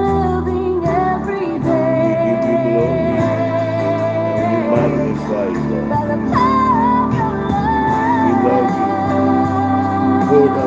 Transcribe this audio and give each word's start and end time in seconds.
good. 10.46 10.67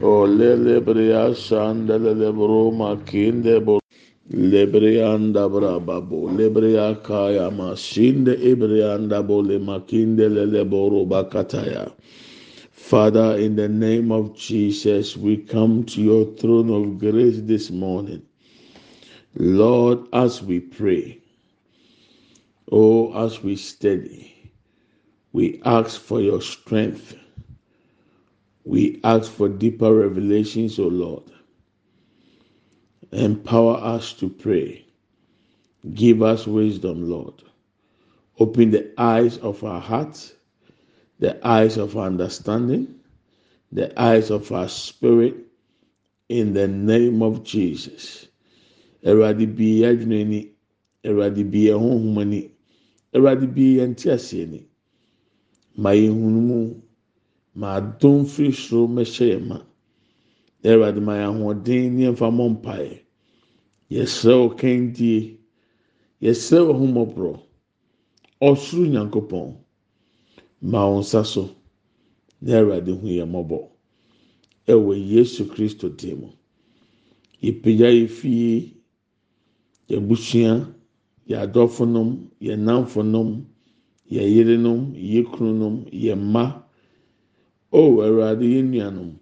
O 0.00 0.26
lelebrea 0.26 1.34
sandele 1.34 2.32
broma 2.32 3.02
kinde 3.06 3.64
bo 3.64 3.80
lebreanda 4.30 5.48
brababo 5.48 6.28
lebriya 6.36 7.02
kaya 7.02 7.50
masinde 7.50 8.36
ibreanda 8.36 9.26
bo 9.26 9.40
le 9.40 9.58
makinde 9.58 10.28
leleboro 10.28 11.06
bakataya. 11.08 11.92
Father, 12.72 13.38
in 13.38 13.56
the 13.56 13.68
name 13.68 14.12
of 14.12 14.36
Jesus, 14.36 15.16
we 15.16 15.38
come 15.38 15.84
to 15.84 16.02
your 16.02 16.26
throne 16.36 16.70
of 16.70 16.98
grace 16.98 17.40
this 17.42 17.70
morning. 17.70 18.22
Lord, 19.34 20.00
as 20.12 20.42
we 20.42 20.60
pray, 20.60 21.18
oh, 22.72 23.12
as 23.24 23.42
we 23.42 23.56
study, 23.56 24.52
we 25.32 25.60
ask 25.64 26.00
for 26.00 26.20
your 26.20 26.42
strength 26.42 27.16
we 28.66 29.00
ask 29.04 29.30
for 29.30 29.48
deeper 29.48 29.94
revelations, 29.94 30.78
O 30.80 30.88
Lord. 30.88 31.22
Empower 33.12 33.76
us 33.76 34.12
to 34.14 34.28
pray. 34.28 34.84
Give 35.94 36.20
us 36.22 36.46
wisdom, 36.48 37.08
Lord. 37.08 37.34
Open 38.40 38.72
the 38.72 38.92
eyes 38.98 39.38
of 39.38 39.62
our 39.64 39.80
hearts, 39.80 40.34
the 41.20 41.38
eyes 41.46 41.76
of 41.78 41.96
our 41.96 42.08
understanding, 42.08 42.96
the 43.72 43.98
eyes 44.00 44.30
of 44.30 44.52
our 44.52 44.68
spirit, 44.68 45.34
in 46.28 46.52
the 46.54 46.68
name 46.68 47.22
of 47.22 47.44
Jesus. 47.44 48.26
Yɛn 49.04 49.18
hunu 56.10 56.42
mu, 56.42 56.74
ma 57.56 57.68
adom 57.78 58.24
firi 58.32 58.52
soro 58.52 58.86
mmɛhyɛ 58.88 59.24
yɛn 59.32 59.44
ma. 59.48 59.58
Awurade 60.64 61.00
ma 61.00 61.14
yɛn 61.20 61.30
ahoɔden 61.32 61.92
ne 61.94 62.02
yɛmfa 62.06 62.26
mmɔ 62.30 62.44
mpaeɛ. 62.54 62.98
Yɛsrɛ 63.90 64.32
wo 64.40 64.48
kɛndie, 64.58 65.38
yɛsrɛ 66.22 66.58
wo 66.66 66.72
ahomɔborɔ, 66.74 67.32
ɔsoro 68.42 68.84
nyankopɔn, 68.92 69.54
ma 70.60 70.88
wo 70.88 71.00
nsa 71.00 71.24
so 71.24 71.50
na 72.42 72.52
Awurade 72.60 72.88
hu 73.00 73.06
yɛn 73.06 73.28
mmɔbɔ. 73.30 73.58
Ɛwɔ 74.68 74.92
Yesu 75.12 75.44
Kristo 75.46 75.88
dim 75.88 76.20
mu. 76.20 76.28
Yɛpagya 77.42 77.88
yɛ 77.98 78.06
fie, 78.08 78.74
yɛabusua, 79.88 80.74
yɛ 81.28 81.36
adɔfonom, 81.46 82.28
yɛ 82.40 82.54
nnamfonom, 82.58 83.44
yɛ 84.10 84.22
yerenom, 84.34 84.92
yɛ 84.94 85.24
kununom, 85.24 85.86
yɛ 85.92 86.14
mma. 86.18 86.65
O 87.72 88.00
Awurade 88.00 88.46
yɛn 88.54 88.70
nuanom, 88.70 89.18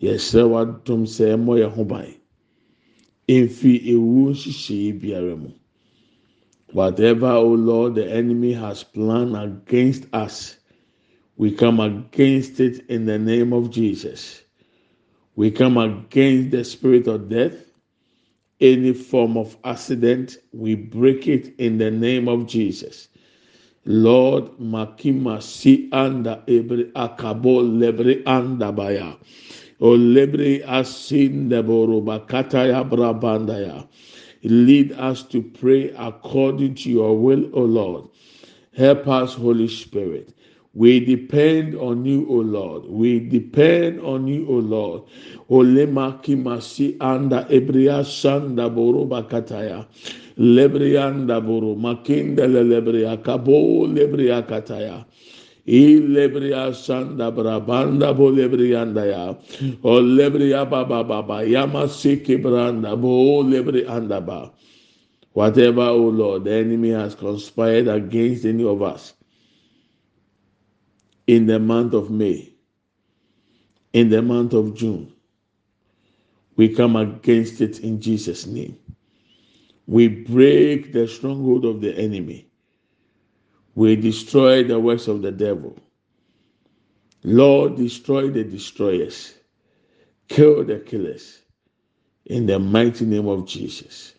yɛsrɛ 0.00 0.42
w'adom 0.50 1.02
sɛ 1.06 1.34
ɛmmɔ 1.36 1.58
yɛn 1.60 1.70
ho 1.72 1.84
ban. 1.84 2.14
Mfi 3.28 3.72
ewu 3.92 4.30
nhyehyɛe 4.32 5.00
biara 5.00 5.36
mu. 5.36 5.50
Whatever, 6.72 7.30
O 7.32 7.54
Lord, 7.54 7.94
the 7.94 8.10
enemy 8.10 8.52
has 8.52 8.84
planned 8.84 9.36
against 9.36 10.06
us, 10.12 10.58
we 11.36 11.52
come 11.52 11.80
against 11.80 12.60
it 12.60 12.84
in 12.88 13.06
the 13.06 13.18
name 13.18 13.52
of 13.52 13.70
Jesus. 13.70 14.42
We 15.36 15.50
come 15.50 15.78
against 15.78 16.50
the 16.52 16.64
spirit 16.64 17.06
of 17.08 17.28
death, 17.28 17.56
any 18.60 18.92
form 18.92 19.36
of 19.36 19.56
accident, 19.64 20.38
we 20.52 20.74
break 20.76 21.26
it 21.28 21.54
in 21.58 21.78
the 21.78 21.90
name 21.90 22.28
of 22.28 22.46
Jesus. 22.46 23.08
Lord, 23.86 24.58
makima 24.58 25.42
si 25.42 25.88
anda 25.92 26.42
ebre 26.46 26.90
akabo 26.92 27.60
lebre 27.60 28.22
anda 28.26 28.72
baya. 28.72 29.16
O 29.80 29.90
lebre 29.96 30.64
asin 30.64 31.50
deboroba 31.50 32.26
kataya 32.26 32.88
brabandaya. 32.88 33.86
Lead 34.42 34.92
us 34.92 35.22
to 35.22 35.42
pray 35.42 35.90
according 35.98 36.74
to 36.76 36.90
your 36.90 37.16
will, 37.18 37.44
O 37.52 37.62
Lord. 37.62 38.04
Help 38.76 39.06
us, 39.08 39.34
Holy 39.34 39.68
Spirit. 39.68 40.34
We 40.74 40.98
depend 40.98 41.76
on 41.76 42.04
you, 42.04 42.26
O 42.28 42.34
Lord. 42.42 42.86
We 42.86 43.20
depend 43.20 44.00
on 44.00 44.26
you, 44.26 44.44
O 44.48 44.54
Lord. 44.54 45.02
Olema 45.48 46.20
kimasi 46.20 46.96
anda 46.98 47.46
ebria 47.48 48.02
shanda 48.02 48.68
boroba 48.68 49.22
kataya. 49.22 49.86
Lebrianda 50.36 51.40
boro 51.40 51.76
makinda 51.76 52.48
lebria 52.50 53.22
kabo 53.22 53.86
lebria 53.86 54.42
kataya. 54.42 55.04
I 55.66 56.02
lebria 56.02 56.74
shanda 56.74 57.30
brabanda 57.30 58.16
bo 58.16 58.32
lebrianda 58.32 59.06
ya. 59.06 59.28
O 59.84 60.02
lebria 60.02 60.68
baba 60.68 61.04
baba 61.04 61.44
yama 61.46 61.86
siki 61.86 62.42
branda 62.42 63.00
bo 63.00 63.44
lebrianda 63.44 64.26
ba. 64.26 64.50
Whatever, 65.34 65.82
O 65.82 66.08
Lord, 66.08 66.44
the 66.44 66.52
enemy 66.52 66.90
has 66.90 67.14
conspired 67.14 67.86
against 67.86 68.44
any 68.44 68.64
of 68.64 68.82
us 68.82 69.14
in 71.26 71.46
the 71.46 71.58
month 71.58 71.94
of 71.94 72.10
May, 72.10 72.52
in 73.92 74.10
the 74.10 74.22
month 74.22 74.52
of 74.54 74.74
June, 74.74 75.12
we 76.56 76.68
come 76.74 76.96
against 76.96 77.60
it 77.60 77.80
in 77.80 78.00
Jesus' 78.00 78.46
name. 78.46 78.78
We 79.86 80.08
break 80.08 80.92
the 80.92 81.08
stronghold 81.08 81.64
of 81.64 81.80
the 81.80 81.96
enemy. 81.96 82.48
We 83.74 83.96
destroy 83.96 84.64
the 84.64 84.80
works 84.80 85.08
of 85.08 85.22
the 85.22 85.32
devil. 85.32 85.78
Lord, 87.24 87.76
destroy 87.76 88.30
the 88.30 88.44
destroyers, 88.44 89.34
kill 90.28 90.64
the 90.64 90.78
killers 90.80 91.40
in 92.26 92.46
the 92.46 92.58
mighty 92.58 93.06
name 93.06 93.28
of 93.28 93.46
Jesus. 93.46 94.14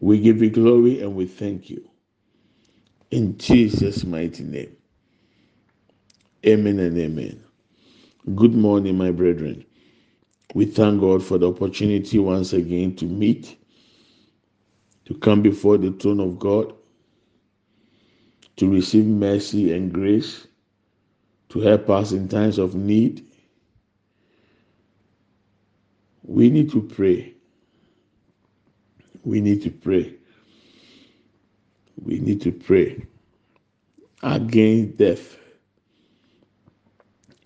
We 0.00 0.20
give 0.20 0.42
you 0.42 0.50
glory 0.50 1.02
and 1.02 1.14
we 1.16 1.26
thank 1.26 1.70
you. 1.70 1.88
In 3.10 3.38
Jesus' 3.38 4.04
mighty 4.04 4.44
name. 4.44 4.76
Amen 6.46 6.78
and 6.80 6.98
amen. 6.98 7.44
Good 8.36 8.54
morning, 8.54 8.98
my 8.98 9.12
brethren. 9.12 9.64
We 10.54 10.66
thank 10.66 11.00
God 11.00 11.24
for 11.24 11.38
the 11.38 11.50
opportunity 11.50 12.18
once 12.18 12.52
again 12.52 12.96
to 12.96 13.06
meet, 13.06 13.56
to 15.06 15.14
come 15.14 15.42
before 15.42 15.78
the 15.78 15.92
throne 15.92 16.20
of 16.20 16.38
God, 16.38 16.74
to 18.56 18.70
receive 18.70 19.06
mercy 19.06 19.72
and 19.74 19.92
grace, 19.92 20.46
to 21.50 21.60
help 21.60 21.90
us 21.90 22.12
in 22.12 22.28
times 22.28 22.58
of 22.58 22.74
need. 22.74 23.26
We 26.24 26.50
need 26.50 26.70
to 26.72 26.82
pray. 26.82 27.34
We 29.24 29.40
need 29.40 29.62
to 29.64 29.70
pray. 29.70 30.14
We 32.02 32.20
need 32.20 32.42
to 32.42 32.52
pray 32.52 33.06
against 34.22 34.98
death 34.98 35.36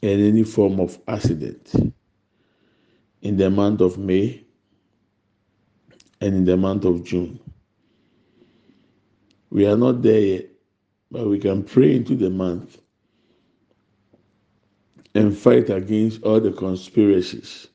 and 0.02 0.20
any 0.20 0.44
form 0.44 0.80
of 0.80 0.98
accident 1.08 1.72
in 3.22 3.36
the 3.36 3.50
month 3.50 3.80
of 3.80 3.98
May 3.98 4.44
and 6.20 6.34
in 6.34 6.44
the 6.44 6.56
month 6.56 6.84
of 6.84 7.04
June. 7.04 7.40
We 9.50 9.66
are 9.66 9.76
not 9.76 10.02
there 10.02 10.20
yet, 10.20 10.46
but 11.10 11.26
we 11.26 11.38
can 11.38 11.62
pray 11.62 11.96
into 11.96 12.14
the 12.14 12.30
month 12.30 12.78
and 15.14 15.36
fight 15.36 15.70
against 15.70 16.22
all 16.22 16.40
the 16.40 16.52
conspiracies 16.52 17.68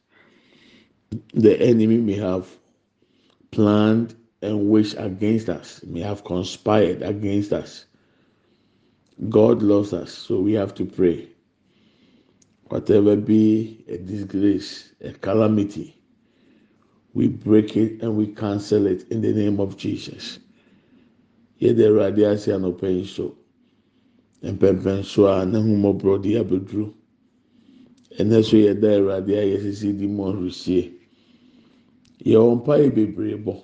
the 1.33 1.59
enemy 1.61 1.97
may 1.97 2.13
have 2.15 2.47
planned 3.51 4.15
and 4.41 4.69
wished 4.69 4.95
against 4.97 5.49
us, 5.49 5.83
may 5.83 5.99
have 5.99 6.23
conspired 6.23 7.01
against 7.01 7.53
us. 7.53 7.85
God 9.29 9.61
loves 9.61 9.93
us, 9.93 10.11
so 10.11 10.39
we 10.39 10.53
have 10.53 10.73
to 10.75 10.85
pray. 10.85 11.27
Whatever 12.71 13.17
be 13.17 13.83
a 13.89 13.97
disgrace, 13.97 14.93
a 15.01 15.11
calamity, 15.11 15.93
we 17.13 17.27
break 17.27 17.75
it 17.75 18.01
and 18.01 18.15
we 18.15 18.27
cancel 18.27 18.87
it 18.87 19.11
in 19.11 19.19
the 19.19 19.33
name 19.33 19.59
of 19.59 19.75
Jesus. 19.75 20.39
Yɛde 21.59 21.83
awurade 21.83 22.23
ase 22.31 22.47
anɔpɛ 22.47 22.87
yi 22.97 23.03
so, 23.03 23.35
mpɛmpɛn 24.41 25.03
so 25.03 25.27
a 25.27 25.45
ne 25.45 25.59
ho 25.59 25.67
mmɔborɔ 25.67 26.21
de 26.23 26.35
abɛduru. 26.35 26.93
Ɛnɛ 28.17 28.41
so 28.41 28.55
yɛda 28.55 28.99
awurade 28.99 29.33
a 29.35 29.43
yɛsisi 29.51 29.97
di 29.97 30.07
mu 30.07 30.31
ahurisie. 30.31 30.93
Yɛwɔ 32.23 32.55
mpa 32.55 32.79
yɛ 32.79 32.95
bebree 32.95 33.35
bɔ. 33.35 33.61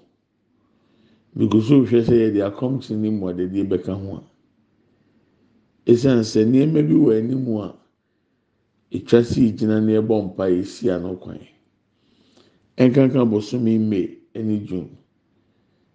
Bigu 1.33 1.61
so 1.61 1.85
hwɛ 1.85 2.03
sɛ 2.03 2.11
yɛde 2.11 2.43
akɔmkyene 2.51 2.99
ne 2.99 3.09
mu 3.09 3.27
ɔdede 3.27 3.69
bɛka 3.69 3.93
ho 3.95 4.17
a. 4.17 4.23
Esiane 5.89 6.25
sɛ 6.27 6.43
nneɛma 6.43 6.85
bi 6.85 6.93
wɔ 6.93 7.17
anim 7.19 7.47
a 7.55 7.86
etwa 8.91 9.23
si 9.23 9.51
gyina 9.55 9.79
ne 9.79 9.97
ɛbɔ 9.99 10.15
mpa 10.25 10.45
yɛ 10.49 10.63
si 10.65 10.89
ano 10.89 11.15
kwan. 11.15 11.39
Ɛnkanka 12.77 13.25
bosomi 13.29 13.77
May 13.79 14.17
ɛne 14.35 14.65
June. 14.65 14.97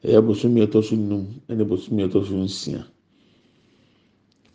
Ɛyɛ 0.04 0.20
bosomi 0.26 0.61
ɛtɔ 0.66 0.82
so 0.84 0.96
num 0.96 1.40
ɛne 1.49 1.64
bosomi 1.68 2.02
ɛtɔ 2.08 2.26
so 2.26 2.34
nsia. 2.37 2.87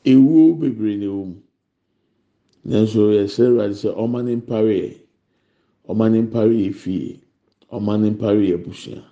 Ewuo 0.06 0.54
bebree 0.60 0.98
na 0.98 1.06
ɛwɔ. 1.06 1.36
Nanso 2.66 3.12
yɛsrɛ 3.16 3.46
awurade 3.48 3.76
sɛ 3.76 3.90
ɔma 3.96 4.24
ne 4.24 4.36
mpare 4.36 4.98
ɔma 5.88 6.12
ne 6.12 6.22
mpare 6.22 6.74
fie, 6.74 7.20
ɔma 7.72 8.00
ne 8.00 8.10
mpare 8.12 8.42
yɛ 8.44 8.56
abusua. 8.56 9.04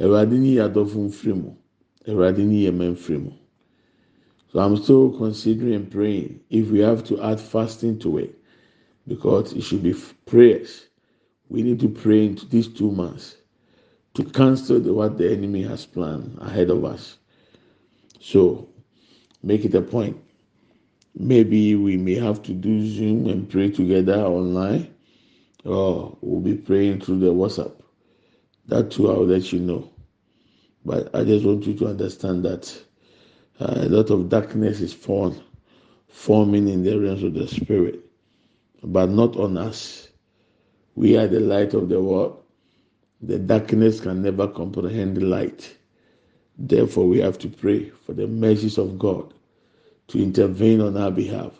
awurade 0.00 0.36
ni 0.38 0.54
yɛ 0.56 0.62
adɔfo 0.68 0.98
mfiri 1.08 1.34
mu 1.34 1.50
awurade 2.08 2.42
ni 2.46 2.64
yɛ 2.64 2.70
mɛ 2.78 2.86
mfiri 2.94 3.18
mu 3.24 3.32
so 4.52 4.60
i'm 4.60 4.76
still 4.76 5.10
considering 5.18 5.74
and 5.74 5.90
praying. 5.90 6.40
If 6.50 6.68
we 6.68 6.80
have 6.80 7.04
to 7.04 7.22
add 7.22 7.40
fasting 7.40 7.98
to 8.00 8.18
it 8.18 8.38
because 9.06 9.52
it 9.52 9.62
should 9.62 9.82
be 9.82 9.94
prayers. 10.26 10.86
We 11.48 11.62
need 11.62 11.80
to 11.80 11.88
pray 11.88 12.26
into 12.26 12.46
these 12.46 12.68
two 12.68 12.90
months 12.90 13.36
to 14.14 14.24
cancel 14.24 14.80
the, 14.80 14.92
what 14.92 15.16
the 15.18 15.30
enemy 15.32 15.62
has 15.62 15.86
planned 15.86 16.38
ahead 16.40 16.70
of 16.70 16.84
us. 16.84 17.18
So 18.20 18.68
make 19.42 19.64
it 19.64 19.74
a 19.74 19.82
point. 19.82 20.16
Maybe 21.14 21.74
we 21.74 21.96
may 21.96 22.14
have 22.14 22.42
to 22.44 22.52
do 22.52 22.86
zoom 22.86 23.26
and 23.28 23.48
pray 23.48 23.70
together 23.70 24.20
online 24.20 24.94
or 25.64 26.16
we'll 26.20 26.40
be 26.40 26.54
praying 26.54 27.00
through 27.00 27.20
the 27.20 27.32
whatsapp. 27.32 27.72
That 28.66 28.90
too 28.90 29.10
i'll 29.10 29.26
let 29.26 29.52
you 29.52 29.60
know. 29.60 29.90
But 30.84 31.14
i 31.14 31.24
just 31.24 31.44
want 31.44 31.66
you 31.66 31.74
to 31.74 31.88
understand 31.88 32.44
that 32.44 32.82
uh, 33.60 33.74
a 33.76 33.88
lot 33.88 34.10
of 34.10 34.28
darkness 34.28 34.80
is 34.80 34.92
formed, 34.94 35.42
forming 36.08 36.68
in 36.68 36.82
the 36.84 36.98
realms 36.98 37.22
of 37.22 37.34
the 37.34 37.48
spirit 37.48 38.00
but 38.82 39.10
not 39.10 39.36
on 39.36 39.56
us. 39.56 40.08
We 40.94 41.16
are 41.16 41.26
the 41.26 41.40
light 41.40 41.74
of 41.74 41.88
the 41.88 42.00
world. 42.00 42.42
The 43.20 43.38
darkness 43.38 44.00
can 44.00 44.22
never 44.22 44.48
comprehend 44.48 45.16
the 45.16 45.22
light. 45.26 45.76
Therefore 46.56 47.08
we 47.08 47.18
have 47.18 47.38
to 47.40 47.48
pray 47.48 47.90
for 47.90 48.12
the 48.14 48.26
mercies 48.26 48.78
of 48.78 48.98
god 48.98 49.34
to 50.08 50.22
intervene 50.22 50.80
on 50.80 50.96
our 50.96 51.10
behalf 51.10 51.52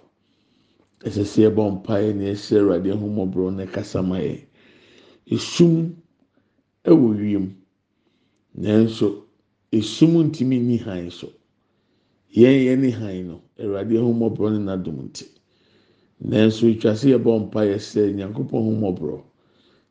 yɛn 12.35 12.59
yɛn 12.67 12.81
ni 12.81 12.91
han 12.91 13.27
no 13.29 13.43
awurade 13.61 13.95
ahomɔborɔ 13.99 14.49
ne 14.53 14.59
n'adom 14.65 14.99
nti. 15.09 15.25
Nanso 16.21 16.67
etwa 16.69 16.93
sɛ 16.95 17.09
yɛbɔ 17.17 17.31
mpaeɛ 17.51 17.79
sɛ 17.79 18.13
nyankopɔn 18.15 18.61
ahomɔborɔ 18.63 19.23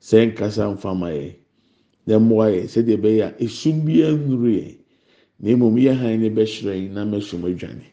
sɛ 0.01 0.17
nkasa 0.31 0.73
mfama 0.75 1.09
yɛn 1.11 1.33
na 2.07 2.19
mmoa 2.19 2.47
yɛn 2.55 2.67
sɛdeɛ 2.67 2.97
ɛbɛyɛ 2.97 3.21
a 3.25 3.29
esum 3.43 3.85
bi 3.85 4.01
anuru 4.03 4.49
yɛn 4.59 4.75
na 5.39 5.49
mmom 5.55 5.75
yɛ 5.77 5.93
han 5.95 6.21
ne 6.21 6.29
bɛhyerɛn 6.29 6.91
na 6.93 7.05
mɛsum 7.05 7.43
adwane. 7.45 7.85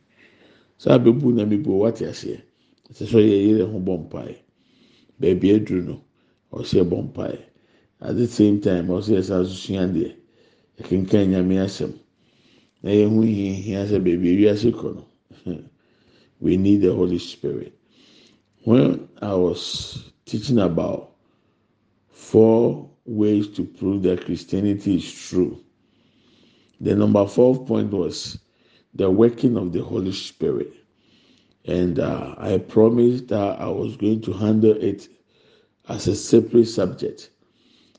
Saa 0.78 0.98
abɛbu 0.98 1.34
na 1.34 1.44
mi 1.46 1.56
bu 1.56 1.78
wate 1.80 2.04
aseɛ. 2.06 2.40
Ɛsɛ 2.90 3.04
sɛ 3.06 3.18
yɛ 3.20 3.36
yɛrɛ 3.48 3.64
ho 3.72 3.78
bɔ 3.80 3.94
mpaeɛ. 4.08 4.36
Beebi 5.20 5.50
aduru 5.54 5.82
no 5.86 6.00
ɔsɛ 6.52 6.84
bɔ 6.88 6.96
mpaeɛ. 7.12 7.38
At 8.00 8.16
the 8.16 8.26
same 8.26 8.60
time 8.60 8.88
ɔsɛ 8.88 9.18
ɛsɛ 9.20 9.34
asusua 9.42 9.86
deɛ 9.94 10.12
ɛkenkan 10.80 11.28
nyame 11.30 11.56
asɛm. 11.64 11.92
Na 12.84 12.90
yɛn 12.92 13.16
ho 13.16 13.22
hiahia 13.24 13.80
sɛ 13.88 13.96
beebi 14.04 14.28
ewiase 14.36 14.70
kɔ 14.78 14.88
no 14.94 15.04
we 16.40 16.56
need 16.58 16.82
the 16.82 16.92
holy 16.92 17.18
spirit. 17.18 17.72
When 18.64 19.08
i 19.22 19.34
was 19.34 20.12
teaching 20.26 20.58
about 20.58 21.10
four 22.10 22.90
ways 23.06 23.48
to 23.56 23.64
prove 23.64 24.02
that 24.02 24.24
christianity 24.26 24.96
is 24.96 25.10
true 25.10 25.64
the 26.80 26.94
number 26.94 27.26
four 27.26 27.64
point 27.64 27.90
was 27.92 28.38
the 28.94 29.10
working 29.10 29.56
of 29.56 29.72
the 29.72 29.82
holy 29.82 30.12
spirit. 30.12 30.72
And 31.64 31.98
uh, 31.98 32.34
I 32.38 32.58
promised 32.58 33.28
that 33.28 33.60
I 33.60 33.68
was 33.68 33.96
going 33.96 34.20
to 34.22 34.32
handle 34.32 34.72
it 34.76 35.08
as 35.88 36.06
a 36.08 36.14
separate 36.14 36.66
subject 36.66 37.30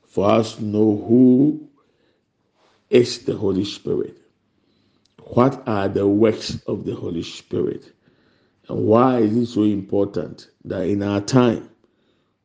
for 0.07 0.29
us 0.29 0.55
to 0.55 0.63
know 0.63 1.03
who 1.07 1.67
is 2.89 3.25
the 3.25 3.35
Holy 3.35 3.65
Spirit, 3.65 4.17
what 5.25 5.67
are 5.67 5.89
the 5.89 6.07
works 6.07 6.61
of 6.67 6.85
the 6.85 6.95
Holy 6.95 7.23
Spirit, 7.23 7.93
and 8.69 8.85
why 8.85 9.19
is 9.19 9.35
it 9.37 9.47
so 9.47 9.63
important 9.63 10.49
that 10.65 10.83
in 10.87 11.03
our 11.03 11.21
time 11.21 11.69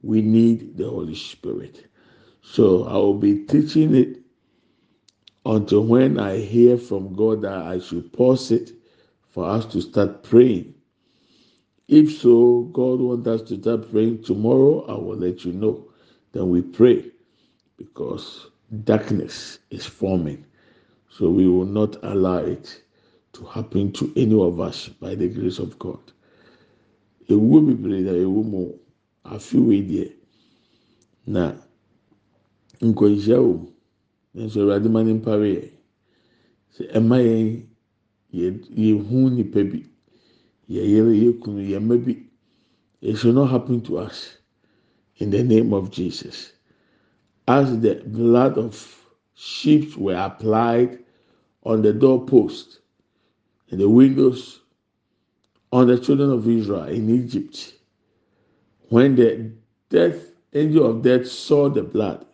we 0.03 0.23
need 0.23 0.77
the 0.77 0.89
Holy 0.89 1.15
Spirit. 1.15 1.87
So 2.43 2.85
I 2.85 2.95
will 2.95 3.19
be 3.19 3.45
teaching 3.47 3.95
it 3.95 4.19
until 5.47 5.85
when 5.85 6.19
I 6.21 6.39
hear 6.39 6.79
from 6.79 7.15
God 7.15 7.43
that 7.43 7.55
I 7.55 7.81
should 7.81 8.13
pause 8.13 8.51
it 8.51 8.73
for 9.31 9.47
us 9.49 9.67
to 9.67 9.83
start 9.83 10.23
praying 10.25 10.75
if 11.89 12.19
so, 12.21 12.71
God 12.73 13.01
wants 13.01 13.29
us 13.29 13.43
to 13.49 13.61
start 13.61 13.91
praying 13.91 14.23
tomorrow. 14.25 14.87
I 14.87 14.93
will 14.95 15.17
let 15.17 15.45
you 15.45 15.53
know. 15.53 15.89
Then 16.33 16.49
we 16.51 16.63
pray 16.63 17.11
because 17.79 18.49
darkness 18.85 19.59
is 19.71 19.87
forming. 19.87 20.45
So 21.11 21.31
we 21.31 21.49
will 21.49 21.67
not 21.67 21.97
allow 22.03 22.39
it 22.39 22.83
to 23.35 23.45
happen 23.45 23.93
to 23.93 24.13
any 24.17 24.41
of 24.41 24.61
us 24.61 24.89
by 24.89 25.15
the 25.15 25.29
grace 25.29 25.59
of 25.59 25.79
God. 25.79 26.01
Ewu 27.29 27.61
bebree 27.67 28.03
na 28.03 28.13
ewu 28.13 28.43
mu 28.45 28.63
afiwe 29.25 29.77
deɛ 29.89 30.07
na 31.27 31.55
nkwanhyia 32.83 33.39
mu 33.39 33.69
nso 34.35 34.59
awurade 34.63 34.89
ma 34.91 35.03
ne 35.03 35.13
mpare 35.15 35.49
yɛ 35.57 35.65
sɛ 36.75 36.83
ɛma 36.97 37.17
yɛn 37.29 37.49
yɛ 38.33 38.47
yɛhu 38.83 39.19
nipa 39.37 39.63
bi. 39.71 39.91
yɛyere 40.71 41.13
yɛkunu 41.23 41.63
yɛmma 41.73 41.97
bi 42.05 42.15
it 43.01 43.17
should 43.17 43.35
not 43.35 43.51
happen 43.51 43.81
to 43.81 43.99
us 43.99 44.37
in 45.17 45.31
the 45.31 45.43
name 45.43 45.73
of 45.73 45.91
jesus 45.91 46.53
as 47.49 47.81
the 47.81 47.95
blood 48.07 48.57
of 48.57 49.00
sheep 49.41 49.97
were 49.97 50.17
applied 50.17 50.99
on 51.63 51.81
the 51.81 51.95
doorpost 51.95 52.81
and 53.71 53.81
the 53.81 53.89
windows 53.89 54.61
on 55.73 55.87
the 55.87 55.99
children 55.99 56.31
of 56.31 56.47
israel 56.47 56.85
in 56.85 57.09
egypt. 57.09 57.73
When 58.91 59.17
the 59.17 59.53
death 59.89 60.33
angel 60.53 60.85
of 60.85 61.03
death 61.03 61.27
saw 61.27 61.71
the 61.71 61.83
blood 61.83 62.27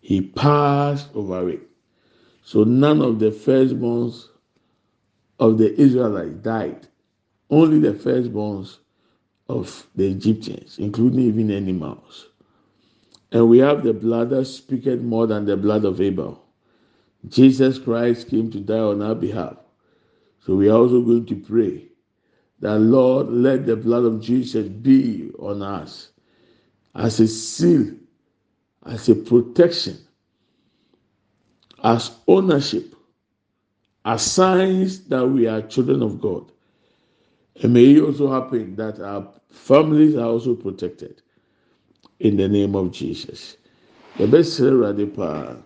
he 0.00 0.20
passed 0.20 1.08
over 1.14 1.50
it. 1.50 1.62
So 2.44 2.62
none 2.62 3.02
of 3.02 3.18
the 3.18 3.30
firstborns 3.30 4.28
of 5.40 5.58
the 5.58 5.78
israelites 5.78 6.36
died. 6.36 6.86
Only 7.50 7.80
the 7.80 7.92
firstborns 7.92 8.78
of 9.48 9.86
the 9.96 10.08
Egyptians, 10.08 10.78
including 10.78 11.20
even 11.20 11.50
animals. 11.50 12.28
And 13.32 13.48
we 13.48 13.58
have 13.58 13.82
the 13.84 13.92
blood 13.92 14.30
that 14.30 14.46
speaketh 14.46 15.00
more 15.00 15.26
than 15.26 15.44
the 15.44 15.56
blood 15.56 15.84
of 15.84 16.00
Abel. 16.00 16.42
Jesus 17.28 17.78
Christ 17.78 18.28
came 18.28 18.50
to 18.50 18.60
die 18.60 18.78
on 18.78 19.02
our 19.02 19.14
behalf. 19.14 19.56
So 20.40 20.54
we 20.54 20.68
are 20.68 20.78
also 20.78 21.02
going 21.02 21.26
to 21.26 21.36
pray 21.36 21.84
that 22.60 22.78
Lord, 22.78 23.28
let 23.28 23.66
the 23.66 23.76
blood 23.76 24.04
of 24.04 24.20
Jesus 24.20 24.66
be 24.68 25.30
on 25.38 25.62
us 25.62 26.10
as 26.94 27.20
a 27.20 27.28
seal, 27.28 27.94
as 28.86 29.08
a 29.08 29.14
protection, 29.14 29.98
as 31.84 32.10
ownership, 32.26 32.94
as 34.04 34.22
signs 34.22 35.04
that 35.08 35.26
we 35.26 35.46
are 35.46 35.62
children 35.62 36.02
of 36.02 36.20
God. 36.20 36.50
And 37.62 37.74
may 37.74 37.96
it 37.96 38.02
also 38.02 38.32
happen 38.32 38.74
that 38.76 39.00
our 39.00 39.28
families 39.50 40.16
are 40.16 40.26
also 40.26 40.54
protected 40.54 41.22
in 42.20 42.36
the 42.36 42.48
name 42.48 42.74
of 42.74 42.90
Jesus. 42.92 43.56
The 44.16 44.26
best 44.26 44.60
Awurade 44.60 45.14
paa. 45.14 45.56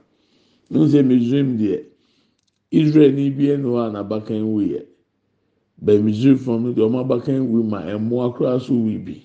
N 0.71 0.89
sɛ 0.89 1.03
Misraim 1.05 1.59
deɛ 1.59 1.85
Israel 2.71 3.13
ni 3.13 3.31
bi 3.31 3.45
ɛnu 3.53 3.77
a 3.77 3.91
n'abakan 3.93 4.45
wu 4.45 4.61
yɛ. 4.61 4.87
Bɛn 5.85 6.03
Misraim 6.05 6.39
fam 6.39 6.63
no 6.65 6.73
deɛ 6.73 6.89
ɔmo 6.89 7.05
abakan 7.05 7.49
wu 7.49 7.63
ma 7.63 7.83
ɛmoa 7.83 8.35
koraa 8.37 8.61
so 8.61 8.75
wu 8.75 8.99
bi. 8.99 9.23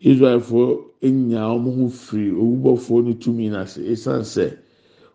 Israelfoɔ 0.00 0.84
enya 1.02 1.40
ɔmo 1.54 1.74
ho 1.76 1.88
firi 1.88 2.30
owubɔfoɔ 2.32 3.04
no 3.04 3.12
tumi 3.14 3.48
n'ase 3.50 3.78
esan 3.90 4.20
sɛ 4.22 4.58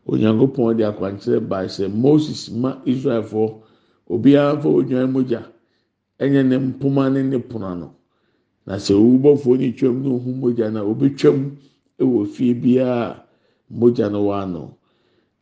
Onyankopɔn 0.07 0.77
de 0.77 0.83
akwankyerɛ 0.83 1.47
baa 1.47 1.65
sɛ 1.67 1.91
Moses 1.93 2.49
ma 2.49 2.81
Israelfoɔ 2.85 3.61
obiara 4.09 4.57
fɔ 4.61 4.83
odwan 4.83 5.11
mogya. 5.11 5.45
ɛnyɛ 6.19 6.43
ne 6.47 6.57
mpoma 6.57 7.09
ne 7.11 7.21
ne 7.23 7.37
pono 7.39 7.73
no 7.75 7.95
na 8.69 8.75
sɛ 8.77 8.93
owubɔfoɔ 8.93 9.57
ne 9.57 9.71
twam 9.73 10.03
ne 10.03 10.09
ohun 10.13 10.39
mogya 10.39 10.69
na 10.71 10.81
obetwam 10.85 11.57
ɛwɔ 11.99 12.27
fie 12.29 12.53
biara 12.53 13.25
mogya 13.73 14.09
no 14.11 14.25
wɔ 14.29 14.33
ano 14.43 14.77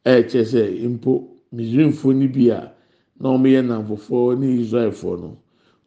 ɛɛkyɛ 0.06 0.42
sɛ 0.48 0.62
mpo 0.96 1.28
misrimfoɔ 1.54 2.16
no 2.16 2.28
bi 2.32 2.50
a 2.50 2.72
na 3.20 3.30
wɔn 3.36 3.44
yɛ 3.52 3.62
namfofoɔ 3.68 4.40
ne 4.40 4.48
israelfoɔ 4.64 5.20
no 5.20 5.38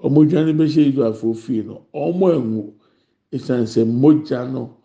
wɔn 0.05 0.29
dwane 0.29 0.53
bɛhyɛ 0.53 0.93
israelfoɔ 0.93 1.35
fie 1.37 1.63
no 1.63 1.81
wɔn 1.95 2.35
anwu. 2.37 2.73
Esan 3.33 3.65
sɛ 3.65 3.85
mogya 3.87 4.45
no 4.53 4.77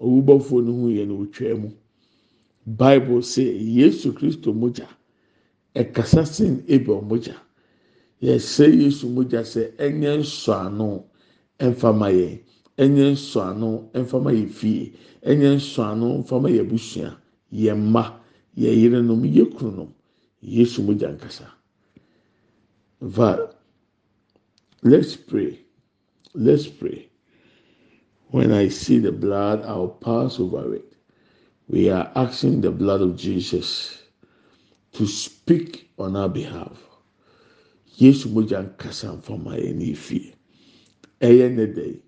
owubɔfoɔ 0.00 0.64
no 0.64 0.72
ho 0.80 0.86
yɛ 0.88 1.06
no 1.06 1.14
otwa 1.22 1.54
mu. 1.60 1.70
Bible 2.66 3.20
sɛ 3.22 3.44
yesu 3.60 4.12
kristo 4.12 4.52
mogya 4.52 4.88
ɛkasa 5.76 6.26
sen 6.26 6.64
abel 6.68 7.02
mogya. 7.02 7.36
Yɛsɛ 8.22 8.66
yesu 8.82 9.06
mogya 9.08 9.42
sɛ 9.44 9.76
ɛnyɛ 9.76 10.18
nsɔano 10.20 11.04
ɛnfama 11.66 12.08
yɛn 12.18 12.38
ɛnyɛ 12.82 13.04
nsɔano 13.16 13.68
ɛnfama 13.98 14.30
yɛ 14.38 14.44
fie 14.58 14.92
ɛnyɛ 15.28 15.48
nsɔano 15.60 16.06
ɛnfama 16.18 16.48
yɛ 16.56 16.62
busua 16.70 17.10
yɛn 17.52 17.78
mma 17.84 18.04
yɛ 18.56 18.70
yerenom 18.80 19.22
yɛ 19.36 19.44
kununom 19.54 19.90
yesu 20.40 20.82
mo 20.82 20.92
gya 20.94 21.08
nkasa. 21.12 21.46
Va 23.00 23.30
let's 24.82 25.16
pray. 25.16 25.60
Let's 26.34 26.66
pray. 26.68 27.08
When 28.30 28.52
i 28.52 28.68
see 28.68 28.98
the 28.98 29.12
blood 29.12 29.62
i'll 29.64 29.88
pass 29.88 30.40
over 30.40 30.74
it. 30.74 30.92
We 31.68 31.90
are 31.90 32.10
asking 32.14 32.62
the 32.62 32.70
blood 32.70 33.02
of 33.02 33.16
jesus 33.16 33.98
to 34.92 35.06
speak 35.06 35.90
on 35.98 36.16
our 36.16 36.28
behalf. 36.28 36.78
Yesu 37.98 38.32
mo 38.32 38.40
gya 38.42 38.64
nkasa 38.64 39.20
nfama 39.20 39.60
yɛ 39.60 39.74
ne 39.76 39.92
fie 39.94 40.32
ɛyɛ 41.20 41.54
ne 41.54 41.64
yi 41.82 42.02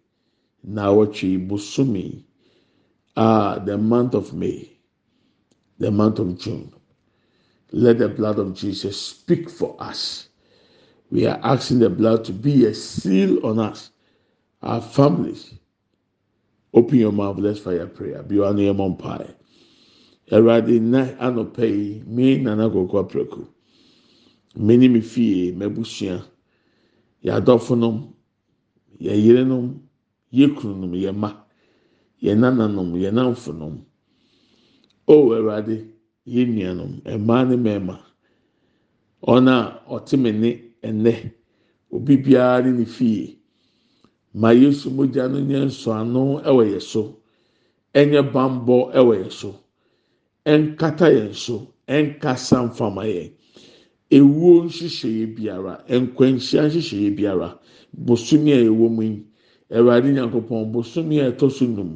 na 0.65 0.87
awɔtwe 0.91 2.25
ah 3.17 3.59
the 3.59 3.77
month 3.77 4.15
of 4.15 4.33
may 4.33 4.73
the 5.79 5.91
month 5.91 6.19
of 6.21 6.39
june. 6.39 6.73
Let 7.73 7.99
the 7.99 8.09
blood 8.09 8.39
of 8.39 8.55
jesus 8.55 8.97
speak 9.01 9.51
for 9.51 9.75
us. 9.81 10.29
We 11.11 11.27
are 11.27 11.41
asking 11.43 11.81
the 11.81 11.91
blood 11.91 12.25
to 12.27 12.33
be 12.33 12.67
a 12.67 12.75
seal 12.75 13.45
on 13.45 13.59
us. 13.59 13.91
Our 14.63 14.81
families 14.81 15.53
open 16.73 16.99
your 16.99 17.13
mouth. 17.13 17.39
Let's 17.39 17.59
fire 17.61 17.87
prayer. 17.87 18.23
Bi 18.23 18.37
wa 18.39 18.53
no 18.53 18.59
yɛ 18.61 18.75
mɔ 18.77 18.97
mpae. 18.99 19.35
Ɛwurade 20.31 20.81
na 20.81 21.05
anɔpɛ 21.19 21.65
yi 21.69 22.03
mi 22.07 22.39
nana 22.39 22.71
koko 22.71 23.03
aprɛko. 23.05 23.47
Mi 24.57 24.77
ni 24.77 24.89
mi 24.89 25.01
fie 25.01 25.53
mɛbusua 25.53 26.23
yɛadɔfonom 27.25 28.12
yɛ 29.05 29.13
yerenom 29.25 29.67
yɛ 30.39 30.47
kununom 30.57 30.95
yɛ 31.05 31.11
ma 31.23 31.31
yɛ 32.25 32.33
nananom 32.41 32.91
yɛ 33.03 33.11
namfonom 33.17 33.75
o 35.07 35.15
ɛwurade 35.37 35.77
yɛ 36.35 36.43
nuanom 36.55 36.93
mmaa 37.21 37.43
ne 37.49 37.57
mmarima 37.57 37.97
ɔn 39.33 39.47
a 39.49 39.57
ɔte 39.95 40.15
me 40.23 40.31
ne 40.33 40.51
ɛnɛ 40.89 41.13
obi 41.95 42.17
biara 42.17 42.65
ne 42.65 42.79
ne 42.79 42.85
fie. 42.85 43.39
Ma 44.35 44.51
yesu 44.53 44.91
mogya 44.91 45.29
no 45.29 45.39
nyɛ 45.41 45.61
nsɔano 45.69 46.23
ɛwɔ 46.49 46.63
yɛ 46.73 46.81
so 46.81 47.03
ɛnyɛ 47.95 48.33
bambɔ 48.33 48.77
ɛwɔ 48.99 49.13
yɛ 49.23 49.31
so 49.31 49.51
ɛnkata 50.47 51.07
yɛn 51.17 51.35
so 51.35 51.69
ɛnkasa 51.87 52.57
mfama 52.71 53.05
yɛn 53.05 53.31
ewuo 54.19 54.53
nhyehyɛeɛ 54.67 55.25
biara 55.37 55.75
nkwanhyia 56.01 56.63
nhyehyɛeɛ 56.69 57.11
biara 57.17 57.49
bosomi 58.07 58.51
a 58.53 58.59
ɛwɔ 58.69 58.87
mu 58.97 59.03
yi 59.03 59.17
ɛwurade 59.77 60.09
nyankopɔn 60.13 60.73
bosomi 60.73 61.17
a 61.21 61.33
ɛtɔ 61.33 61.47
so 61.51 61.65
num 61.67 61.91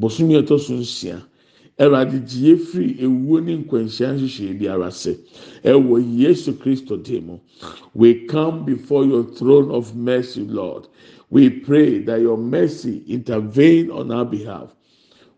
bosomi 0.00 0.34
a 0.36 0.42
ɛtɔ 0.42 0.56
so 0.58 0.74
nsia 0.74 1.22
ɛwurade 1.78 2.18
gye 2.28 2.52
efiri 2.54 2.88
ewuo 3.04 3.40
ne 3.44 3.52
nkwanhyia 3.62 4.08
nhyehyɛeɛ 4.14 4.58
biara 4.58 4.90
se 4.90 5.12
ɛwɔ 5.64 5.94
yesu 6.18 6.52
kristo 6.58 6.96
dim 6.96 7.26
mu. 7.26 7.38
We 7.94 8.26
come 8.26 8.64
before 8.64 9.04
your 9.04 9.24
throne 9.24 9.70
of 9.70 9.94
mercy 9.96 10.42
lord. 10.44 10.88
We 11.30 11.50
pray 11.50 11.98
that 12.00 12.20
your 12.20 12.36
mercy 12.36 13.02
intervene 13.08 13.90
on 13.90 14.10
our 14.10 14.24
behalf. 14.24 14.74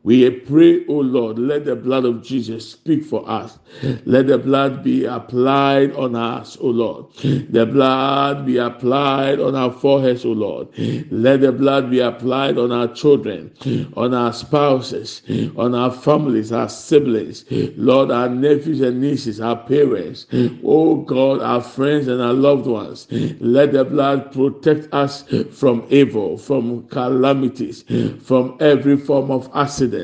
We 0.07 0.31
pray, 0.31 0.87
O 0.87 0.93
Lord, 0.93 1.37
let 1.37 1.65
the 1.65 1.75
blood 1.75 2.05
of 2.05 2.23
Jesus 2.23 2.71
speak 2.71 3.05
for 3.05 3.29
us. 3.29 3.59
Let 4.05 4.29
the 4.29 4.39
blood 4.39 4.85
be 4.85 5.05
applied 5.05 5.95
on 5.95 6.15
us, 6.15 6.57
O 6.61 6.69
Lord. 6.69 7.13
The 7.17 7.67
blood 7.67 8.47
be 8.47 8.59
applied 8.59 9.41
on 9.41 9.57
our 9.57 9.73
foreheads, 9.73 10.25
O 10.25 10.31
Lord. 10.31 10.69
Let 11.11 11.41
the 11.41 11.51
blood 11.51 11.91
be 11.91 11.99
applied 11.99 12.57
on 12.57 12.71
our 12.71 12.87
children, 12.87 13.51
on 13.97 14.15
our 14.15 14.33
spouses, 14.33 15.23
on 15.57 15.75
our 15.75 15.91
families, 15.91 16.53
our 16.53 16.69
siblings, 16.69 17.45
Lord, 17.77 18.13
our 18.13 18.29
nephews 18.29 18.83
and 18.83 19.01
nieces, 19.01 19.41
our 19.41 19.57
parents, 19.57 20.29
O 20.63 20.99
God, 20.99 21.43
our 21.43 21.61
friends 21.61 22.07
and 22.07 22.23
our 22.23 22.33
loved 22.33 22.69
ones. 22.69 23.09
Let 23.41 23.73
the 23.73 23.85
blood 23.85 24.31
protect 24.31 24.87
us 24.95 25.25
from 25.51 25.85
evil, 25.91 26.39
from 26.39 26.87
calamities, 26.91 27.85
from 28.23 28.57
every 28.61 28.97
form 28.97 29.33
of 29.33 29.51
accident 29.53 29.96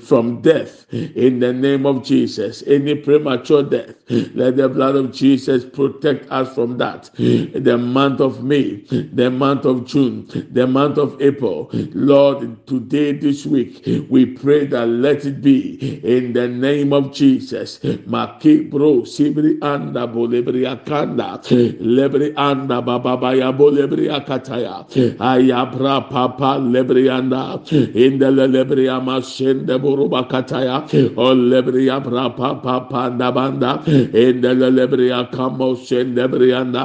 from 0.00 0.40
death 0.42 0.86
in 0.92 1.40
the 1.40 1.52
name 1.52 1.86
of 1.86 2.04
Jesus. 2.04 2.62
Any 2.66 2.94
premature 2.94 3.62
death, 3.62 3.94
let 4.34 4.56
the 4.56 4.68
blood 4.68 4.96
of 4.96 5.12
Jesus 5.12 5.64
protect 5.64 6.30
us 6.30 6.54
from 6.54 6.78
that. 6.78 7.10
The 7.14 7.78
month 7.78 8.20
of 8.20 8.42
May, 8.44 8.76
the 9.12 9.30
month 9.30 9.64
of 9.64 9.86
June, 9.86 10.26
the 10.50 10.66
month 10.66 10.98
of 10.98 11.20
April, 11.20 11.70
Lord, 11.72 12.66
today, 12.66 13.12
this 13.12 13.46
week, 13.46 13.82
we 14.08 14.26
pray 14.26 14.66
that 14.66 14.86
let 14.86 15.24
it 15.24 15.42
be 15.42 15.98
in 16.04 16.32
the 16.32 16.48
name 16.48 16.92
of 16.92 17.12
Jesus. 17.12 17.78
Maki 18.06 18.70
bro 18.70 19.02
sibri 19.02 19.58
anda 19.62 20.06
akanda 20.06 21.42
lebri 21.80 22.34
anda 22.36 22.82
bababaya 22.82 23.52
akataya 23.54 24.86
ayabra 25.18 26.08
papa 26.10 26.58
lebri 26.60 27.10
anda 27.10 27.62
in 27.94 28.18
the 28.18 28.26
lebri 28.26 28.88
shende 29.34 29.74
buruba 29.84 30.20
kataya 30.32 30.76
o 31.16 31.28
lebriya 31.50 31.96
brapa 32.06 32.48
papa 32.62 33.02
banda 33.36 33.72
ende 34.24 34.52
lebriya 34.78 35.20
kamo 35.34 35.68
shende 35.86 36.24
brianda 36.32 36.82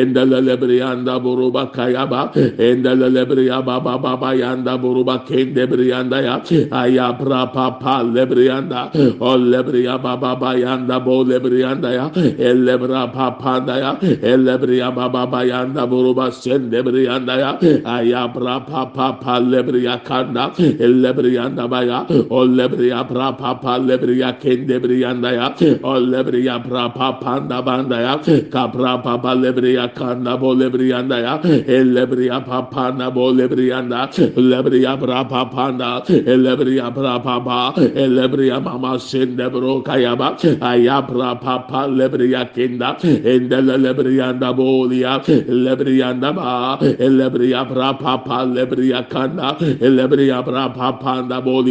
ende 0.00 0.22
lebrianda 0.46 1.14
buruba 1.24 1.64
kayaba 1.76 2.22
ende 2.68 2.92
lebriya 3.14 3.58
baba 3.64 3.98
baba 3.98 4.30
yanda 4.42 4.74
buruba 4.82 5.16
kende 5.28 5.64
brianda 5.70 6.18
ya 6.26 6.34
aya 6.82 7.08
brapa 7.20 7.66
pa 7.82 7.94
lebrianda 8.14 8.80
o 9.20 9.36
lebriya 9.52 9.96
baba 10.02 10.30
baba 10.40 10.50
yanda 10.64 10.96
bo 11.04 11.24
lebrianda 11.30 11.90
ya 11.98 12.06
elebra 12.48 13.02
papa 13.12 13.54
da 13.66 13.74
ya 13.82 13.92
elebriya 14.32 14.88
baba 14.94 15.26
baba 15.26 15.40
yanda 15.50 15.82
buruba 15.90 16.26
shende 16.40 16.78
brianda 16.86 17.34
ya 17.42 17.50
aya 17.96 18.22
brapa 18.34 18.82
papa 18.96 19.34
lebriya 19.52 19.96
kanda 20.08 20.44
elebrianda 20.86 21.64
baya 21.72 21.89
o 21.98 22.46
lebriya 22.46 23.06
pra 23.08 23.32
papa 23.36 23.78
lebriya 23.78 24.38
kende 24.40 24.76
brianda 24.80 25.30
ya 25.32 25.48
o 25.82 25.94
lebriya 26.00 26.56
pra 26.66 26.88
papa 26.94 27.40
da 27.48 27.60
banda 27.62 27.98
ya 28.00 28.16
kapra 28.50 29.02
papa 29.02 29.34
lebriya 29.34 29.94
kanda 29.94 30.36
bo 30.36 30.54
lebrianda 30.54 31.18
ya 31.20 31.34
el 31.42 31.94
lebriya 31.94 32.44
papa 32.46 32.92
na 32.96 33.10
bo 33.10 33.32
lebrianda 33.32 34.08
lebriya 34.36 34.98
pra 35.00 35.24
papa 35.28 35.72
da 35.78 36.02
el 36.08 36.40
lebriya 36.46 36.94
pra 36.94 37.18
papa 37.22 37.72
el 37.80 38.10
lebriya 38.18 38.62
mama 38.62 38.98
sende 38.98 39.48
bro 39.50 39.82
kayaba 39.82 40.36
aya 40.62 41.02
pra 41.08 41.34
papa 41.40 41.88
lebriya 41.88 42.44
kenda 42.54 42.96
ende 43.02 43.58
lebriyanda 43.84 44.52
bolia 44.56 45.18
lebriyanda 45.66 46.32
ba 46.34 46.78
el 46.80 47.12
lebriya 47.18 47.64
pra 47.72 47.94
papa 47.98 48.44
lebriya 48.56 49.08
kanda 49.08 49.56
el 49.60 49.96
lebriya 49.98 50.44
pra 50.44 50.68
papa 50.74 51.22
da 51.28 51.40
bolia 51.40 51.69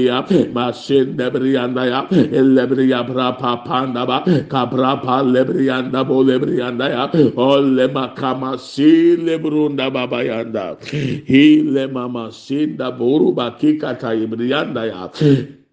masin 0.54 1.18
lebriyanda 1.18 1.84
ya 1.90 2.02
el 2.12 2.56
lebriya 2.56 3.04
pra 3.08 3.38
papa 3.38 3.88
da 3.94 4.06
ba 4.06 4.24
kapra 4.48 5.02
pa 5.04 5.22
lebriyanda 5.24 6.06
bo 6.08 6.24
lebriyanda 6.24 6.90
ya. 6.90 7.04
olle 7.36 7.88
makama 7.92 8.58
si 8.60 9.16
lebrunda 9.18 9.90
baba 9.92 10.24
yanda 10.24 10.78
hile 11.26 11.88
mama 11.92 12.32
sinda 12.32 12.92
boru 12.92 13.34
bakika 13.36 13.98
ta 14.00 14.14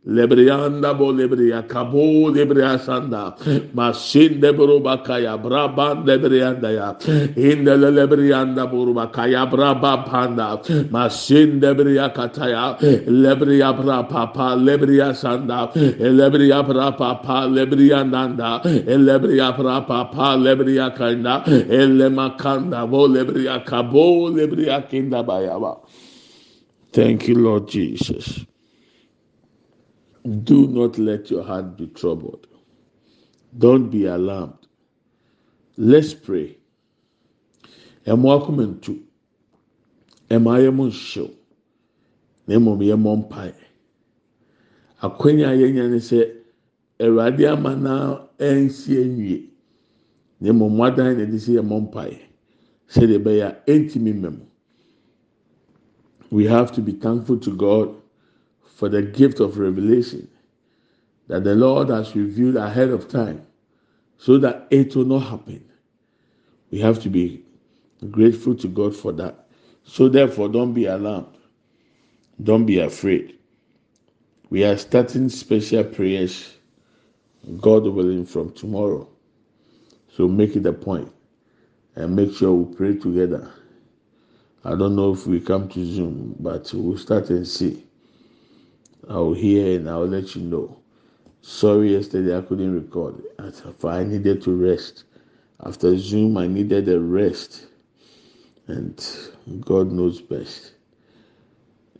lebriyanda 0.06 0.96
bo 0.96 1.12
lebriya 1.12 1.66
kabo 1.68 2.30
lebriya 2.30 2.78
sanda 2.78 3.34
masin 3.74 4.40
debro 4.40 4.80
bakaya 4.80 5.36
braba 5.36 5.94
lebriyanda 6.06 6.70
ya. 6.72 6.94
Indele 7.34 7.90
lebriyanda 7.90 8.70
boruba 8.70 9.12
kaya 9.12 9.46
braba 9.46 10.06
panda. 10.06 10.62
Masin 10.90 11.60
debriya 11.60 12.14
kataya 12.14 12.78
lebriya 13.06 13.74
brapa 13.76 14.32
pa 14.32 14.54
lebriya 14.54 15.14
sanda 15.14 15.72
lebriya 15.74 16.62
brapa 16.66 17.22
pa 17.22 17.46
lebriya 17.46 18.06
nanda 18.08 18.60
lebriya 18.62 19.56
brapa 19.56 20.12
pa 20.12 20.36
lebriya 20.36 20.94
kanda 20.96 21.42
elema 21.68 22.36
kanda 22.38 22.86
bo 22.86 23.08
lebriya 23.08 23.64
kabo 23.66 24.30
lebriya 24.30 24.88
kinda 24.88 25.22
bayaba 25.22 25.78
Thank 26.92 27.28
you, 27.28 27.34
Lord 27.34 27.68
Jesus. 27.68 28.46
Do 30.26 30.66
not 30.66 30.98
let 30.98 31.30
your 31.30 31.44
heart 31.44 31.76
be 31.76 31.86
troubled. 31.86 32.48
Don't 33.58 33.90
be 33.90 34.06
alarmed. 34.06 34.58
Let's 35.76 36.14
pray. 36.14 36.56
Ɛmo 38.06 38.34
akoma 38.34 38.66
ntu. 38.66 38.98
Ɛmo 40.30 40.50
ayɛ 40.50 40.74
mo 40.74 40.86
nhyew. 40.88 41.30
Na 42.48 42.56
mmom 42.58 42.80
yɛ 42.80 42.98
mo 42.98 43.16
mpae. 43.16 43.54
Akwanya 45.02 45.50
a 45.52 45.56
yɛnya 45.56 45.90
ne 45.90 45.98
sɛ 45.98 46.32
Awurade 46.98 47.46
ama 47.46 47.76
na 47.76 48.18
ɛnsi 48.38 48.96
enwie. 49.04 49.48
Na 50.40 50.52
mmom 50.52 50.72
mo 50.76 50.84
adan 50.84 51.18
na 51.18 51.24
ɛde 51.24 51.38
sɛ 51.38 51.52
yɛ 51.60 51.64
mo 51.64 51.80
mpae. 51.80 52.18
Sɛdeɛ 52.88 53.18
ɛbɛyɛ 53.22 53.42
a 53.46 53.70
ɛntumi 53.70 54.12
mmɛm. 54.14 54.40
We 56.30 56.46
have 56.46 56.72
to 56.72 56.82
be 56.82 56.92
thankful 56.92 57.38
to 57.38 57.54
God 57.54 57.94
for 58.76 58.90
the 58.90 59.02
gift 59.02 59.40
of 59.40 59.58
revelation 59.58 60.28
that 61.28 61.44
the 61.44 61.54
Lord 61.56 61.88
has 61.88 62.14
revealed 62.14 62.56
ahead 62.56 62.90
of 62.90 63.08
time 63.08 63.46
so 64.18 64.38
that 64.38 64.68
it 64.70 64.94
will 64.96 65.06
not 65.06 65.20
happen. 65.20 65.64
We 66.70 66.80
have 66.80 67.00
to 67.02 67.10
be 67.10 67.44
grateful 68.10 68.54
to 68.56 68.68
God 68.68 68.94
for 68.96 69.12
that. 69.12 69.48
So, 69.84 70.08
therefore, 70.08 70.48
don't 70.50 70.74
be 70.74 70.86
alarmed. 70.86 71.36
Don't 72.42 72.66
be 72.66 72.80
afraid. 72.80 73.38
We 74.50 74.64
are 74.64 74.76
starting 74.76 75.28
special 75.30 75.84
prayers, 75.84 76.54
God 77.60 77.84
willing, 77.84 78.26
from 78.26 78.52
tomorrow. 78.52 79.08
So, 80.16 80.28
make 80.28 80.56
it 80.56 80.66
a 80.66 80.72
point 80.72 81.12
and 81.96 82.16
make 82.16 82.34
sure 82.34 82.52
we 82.52 82.74
pray 82.76 82.96
together. 82.96 83.50
I 84.64 84.70
don't 84.76 84.96
know 84.96 85.12
if 85.14 85.26
we 85.26 85.40
come 85.40 85.68
to 85.70 85.86
Zoom, 85.86 86.36
but 86.40 86.70
we'll 86.74 86.98
start 86.98 87.30
and 87.30 87.46
see. 87.48 87.85
I'll 89.08 89.32
hear 89.34 89.76
and 89.78 89.88
I'll 89.88 90.06
let 90.06 90.34
you 90.34 90.42
know. 90.42 90.78
Sorry, 91.40 91.92
yesterday 91.92 92.36
I 92.36 92.40
couldn't 92.40 92.74
record. 92.74 93.22
I 93.84 94.02
needed 94.04 94.42
to 94.42 94.54
rest. 94.56 95.04
After 95.64 95.96
Zoom, 95.96 96.36
I 96.36 96.46
needed 96.46 96.88
a 96.88 96.98
rest. 96.98 97.66
And 98.66 98.98
God 99.60 99.92
knows 99.92 100.20
best. 100.20 100.72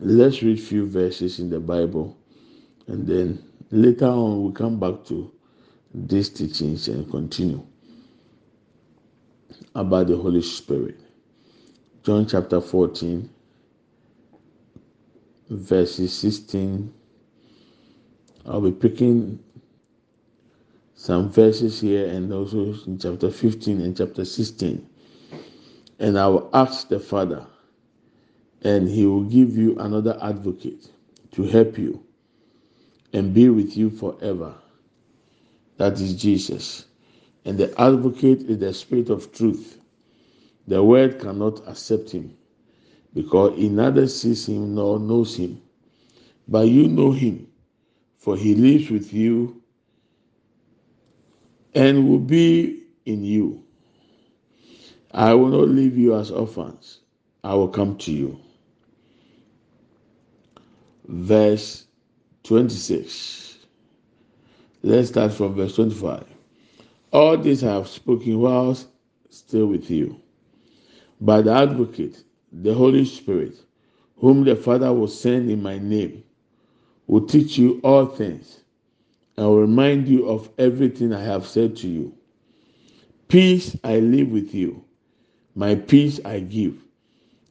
Let's 0.00 0.42
read 0.42 0.60
few 0.60 0.86
verses 0.86 1.38
in 1.38 1.48
the 1.48 1.60
Bible. 1.60 2.16
And 2.88 3.06
then 3.06 3.42
later 3.70 4.06
on, 4.06 4.42
we'll 4.42 4.52
come 4.52 4.80
back 4.80 5.04
to 5.06 5.32
these 5.94 6.28
teachings 6.28 6.88
and 6.88 7.08
continue 7.10 7.64
about 9.74 10.08
the 10.08 10.16
Holy 10.16 10.42
Spirit. 10.42 11.00
John 12.02 12.26
chapter 12.26 12.60
14, 12.60 13.30
verses 15.50 16.12
16. 16.12 16.92
I'll 18.46 18.60
be 18.60 18.70
picking 18.72 19.42
some 20.94 21.30
verses 21.30 21.80
here 21.80 22.06
and 22.08 22.32
also 22.32 22.74
in 22.86 22.98
chapter 22.98 23.30
15 23.30 23.80
and 23.80 23.96
chapter 23.96 24.24
16. 24.24 24.88
And 25.98 26.18
I 26.18 26.28
will 26.28 26.48
ask 26.52 26.88
the 26.88 27.00
Father, 27.00 27.46
and 28.62 28.88
He 28.88 29.06
will 29.06 29.24
give 29.24 29.56
you 29.56 29.78
another 29.78 30.18
advocate 30.22 30.90
to 31.32 31.42
help 31.42 31.76
you 31.76 32.04
and 33.12 33.34
be 33.34 33.48
with 33.48 33.76
you 33.76 33.90
forever. 33.90 34.54
That 35.78 35.94
is 35.94 36.14
Jesus. 36.14 36.86
And 37.44 37.58
the 37.58 37.78
advocate 37.80 38.42
is 38.42 38.58
the 38.58 38.72
Spirit 38.72 39.10
of 39.10 39.32
truth. 39.32 39.78
The 40.66 40.82
world 40.82 41.18
cannot 41.18 41.66
accept 41.68 42.10
Him 42.10 42.36
because 43.14 43.56
he 43.56 43.68
neither 43.68 44.06
sees 44.06 44.48
Him 44.48 44.74
nor 44.74 44.98
knows 44.98 45.36
Him. 45.36 45.62
But 46.48 46.68
you 46.68 46.88
know 46.88 47.12
Him, 47.12 47.48
for 48.26 48.36
He 48.36 48.56
lives 48.56 48.90
with 48.90 49.12
you 49.12 49.62
and 51.76 52.08
will 52.08 52.18
be 52.18 52.82
in 53.04 53.22
you. 53.24 53.62
I 55.12 55.32
will 55.34 55.50
not 55.50 55.68
leave 55.68 55.96
you 55.96 56.16
as 56.16 56.32
orphans. 56.32 57.02
I 57.44 57.54
will 57.54 57.68
come 57.68 57.96
to 57.98 58.10
you. 58.12 58.40
Verse 61.06 61.84
26. 62.42 63.58
Let's 64.82 65.10
start 65.10 65.32
from 65.32 65.54
verse 65.54 65.76
25. 65.76 66.24
All 67.12 67.36
this 67.38 67.62
I 67.62 67.74
have 67.74 67.86
spoken 67.86 68.40
whilst 68.40 68.88
still 69.30 69.68
with 69.68 69.88
you. 69.88 70.20
By 71.20 71.42
the 71.42 71.52
advocate, 71.54 72.24
the 72.52 72.74
Holy 72.74 73.04
Spirit, 73.04 73.54
whom 74.16 74.42
the 74.42 74.56
Father 74.56 74.92
will 74.92 75.06
send 75.06 75.48
in 75.48 75.62
my 75.62 75.78
name, 75.78 76.24
will 77.06 77.26
teach 77.26 77.58
you 77.58 77.80
all 77.84 78.06
things 78.06 78.60
and 79.36 79.46
will 79.46 79.60
remind 79.60 80.08
you 80.08 80.28
of 80.28 80.50
everything 80.58 81.12
I 81.12 81.22
have 81.22 81.46
said 81.46 81.76
to 81.78 81.88
you. 81.88 82.14
Peace 83.28 83.76
I 83.84 83.98
leave 83.98 84.30
with 84.30 84.54
you, 84.54 84.84
my 85.54 85.74
peace 85.74 86.20
I 86.24 86.40
give. 86.40 86.82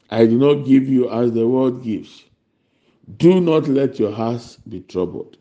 I 0.09 0.25
do 0.25 0.37
not 0.37 0.65
give 0.65 0.87
you 0.87 1.09
as 1.09 1.31
the 1.33 1.47
world 1.47 1.83
gives. 1.83 2.23
Do 3.17 3.39
not 3.39 3.67
let 3.67 3.99
your 3.99 4.11
hearts 4.11 4.57
be 4.57 4.81
troubled, 4.81 5.37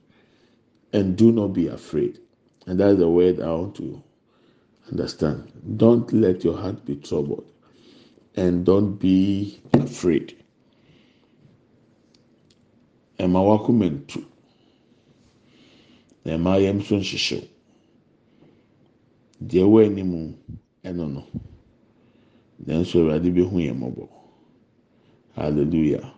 and 0.92 1.16
do 1.16 1.32
not 1.32 1.48
be 1.48 1.68
afraid. 1.68 2.18
And 2.66 2.80
that's 2.80 2.98
the 2.98 3.08
word 3.08 3.40
I 3.40 3.50
want 3.52 3.76
to 3.76 4.02
understand. 4.90 5.50
Don't 5.76 6.12
let 6.12 6.44
your 6.44 6.56
heart 6.56 6.84
be 6.84 6.96
troubled, 6.96 7.50
and 8.36 8.64
don't 8.66 8.96
be 8.96 9.60
afraid. 9.72 10.43
Emma 13.24 13.40
wakumentu. 13.42 14.20
na 16.24 16.32
ɛma 16.36 16.52
yɛn 16.62 16.76
nso 16.78 16.94
nhyehyɛw. 16.96 17.44
Deɛ 19.48 19.62
ɛwɔ 19.66 19.78
anim 19.86 20.12
ɛno 20.84 21.04
no. 21.14 21.22
Nanso 22.66 22.94
awurade 23.00 23.28
bɛhu 23.34 23.56
yɛn 23.66 23.76
mmɔbɔ. 23.78 24.08
Hallelujah. 25.36 26.14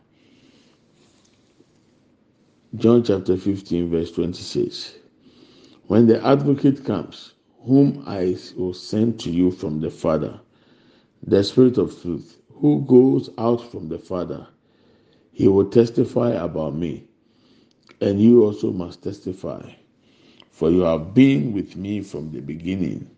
John 2.77 3.03
chapter 3.03 3.37
fifteen 3.37 3.89
verse 3.89 4.13
twenty-six. 4.13 4.95
When 5.87 6.07
the 6.07 6.23
advocate 6.25 6.85
comes 6.85 7.33
whom 7.67 8.03
i 8.07 8.37
will 8.57 8.75
send 8.75 9.19
to 9.21 9.31
you 9.31 9.51
from 9.51 9.81
the 9.81 9.91
father 9.91 10.39
the 11.27 11.43
spirit 11.43 11.79
of 11.79 12.01
truth 12.01 12.41
who 12.53 12.81
goes 12.87 13.29
out 13.39 13.61
from 13.71 13.89
the 13.89 13.99
father 13.99 14.47
he 15.37 15.47
will 15.49 15.67
testify 15.67 16.31
about 16.31 16.75
me 16.75 17.05
and 18.01 18.21
you 18.21 18.43
also 18.43 18.73
must 18.73 19.03
testify 19.03 19.61
for 20.57 20.71
you 20.71 20.81
have 20.81 21.13
been 21.13 21.53
with 21.53 21.77
me 21.77 22.01
from 22.01 22.33
the 22.33 22.41
beginning. 22.41 23.11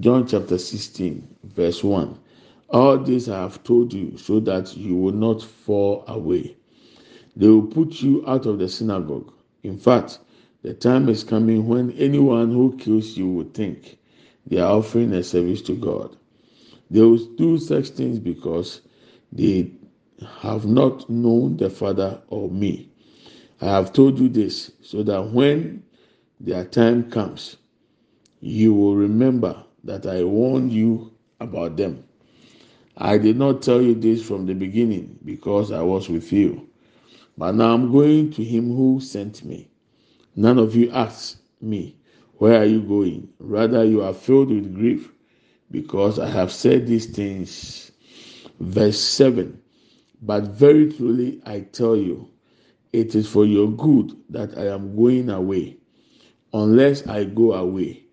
John 0.00 0.26
chapter 0.26 0.58
16, 0.58 1.36
verse 1.44 1.84
1. 1.84 2.18
All 2.70 2.98
this 2.98 3.28
I 3.28 3.40
have 3.42 3.62
told 3.62 3.92
you 3.92 4.16
so 4.18 4.40
that 4.40 4.76
you 4.76 4.96
will 4.96 5.12
not 5.12 5.40
fall 5.40 6.02
away. 6.08 6.56
They 7.36 7.46
will 7.46 7.68
put 7.68 8.02
you 8.02 8.24
out 8.26 8.46
of 8.46 8.58
the 8.58 8.68
synagogue. 8.68 9.32
In 9.62 9.78
fact, 9.78 10.18
the 10.62 10.74
time 10.74 11.08
is 11.08 11.22
coming 11.22 11.68
when 11.68 11.92
anyone 11.92 12.50
who 12.50 12.76
kills 12.78 13.16
you 13.16 13.28
will 13.28 13.50
think 13.54 13.96
they 14.48 14.58
are 14.58 14.72
offering 14.78 15.12
a 15.12 15.22
service 15.22 15.62
to 15.62 15.76
God. 15.76 16.16
They 16.90 17.00
will 17.00 17.24
do 17.36 17.58
such 17.58 17.90
things 17.90 18.18
because 18.18 18.80
they 19.30 19.70
have 20.22 20.66
not 20.66 21.08
known 21.10 21.56
the 21.56 21.70
Father 21.70 22.20
or 22.28 22.50
me. 22.50 22.90
I 23.60 23.66
have 23.66 23.92
told 23.92 24.18
you 24.18 24.28
this 24.28 24.70
so 24.82 25.02
that 25.04 25.30
when 25.32 25.82
their 26.40 26.64
time 26.64 27.10
comes, 27.10 27.56
you 28.40 28.74
will 28.74 28.96
remember 28.96 29.64
that 29.84 30.06
I 30.06 30.24
warned 30.24 30.72
you 30.72 31.12
about 31.40 31.76
them. 31.76 32.04
I 32.96 33.18
did 33.18 33.36
not 33.36 33.62
tell 33.62 33.82
you 33.82 33.94
this 33.94 34.22
from 34.22 34.46
the 34.46 34.54
beginning 34.54 35.18
because 35.24 35.72
I 35.72 35.82
was 35.82 36.08
with 36.08 36.32
you. 36.32 36.68
But 37.36 37.56
now 37.56 37.74
I'm 37.74 37.90
going 37.90 38.30
to 38.32 38.44
him 38.44 38.74
who 38.76 39.00
sent 39.00 39.44
me. 39.44 39.68
None 40.36 40.58
of 40.58 40.76
you 40.76 40.90
ask 40.90 41.40
me, 41.60 41.96
Where 42.38 42.60
are 42.60 42.66
you 42.66 42.80
going? 42.82 43.28
Rather, 43.40 43.84
you 43.84 44.02
are 44.02 44.14
filled 44.14 44.50
with 44.50 44.74
grief 44.74 45.12
because 45.70 46.18
I 46.18 46.28
have 46.28 46.52
said 46.52 46.86
these 46.86 47.06
things. 47.06 47.90
Verse 48.60 49.00
7 49.00 49.60
But 50.24 50.44
very 50.46 50.92
truly 50.92 51.42
I 51.46 51.62
tell 51.62 51.96
you, 51.96 52.30
it 52.92 53.14
is 53.14 53.28
for 53.28 53.46
your 53.46 53.70
good 53.70 54.16
that 54.30 54.58
I 54.58 54.68
am 54.68 54.96
going 54.96 55.30
away 55.30 55.78
unless 56.54 57.06
I 57.08 57.24
go 57.24 57.54
away, 57.54 58.04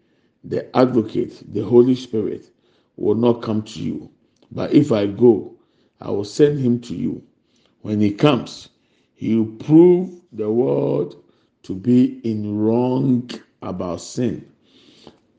the 0.43 0.75
advocate, 0.77 1.41
the 1.53 1.61
Holy 1.63 1.95
Spirit, 1.95 2.51
will 2.97 3.15
not 3.15 3.41
come 3.43 3.63
to 3.63 3.79
you. 3.81 4.11
But 4.51 4.73
if 4.73 4.91
I 4.91 5.07
go, 5.07 5.55
I 6.01 6.11
will 6.11 6.25
send 6.25 6.59
him 6.59 6.81
to 6.81 6.95
you. 6.95 7.23
When 7.81 8.01
he 8.01 8.11
comes, 8.11 8.69
he 9.15 9.35
will 9.37 9.55
prove 9.57 10.21
the 10.33 10.51
world 10.51 11.23
to 11.63 11.75
be 11.75 12.19
in 12.23 12.57
wrong 12.59 13.29
about 13.61 14.01
sin 14.01 14.51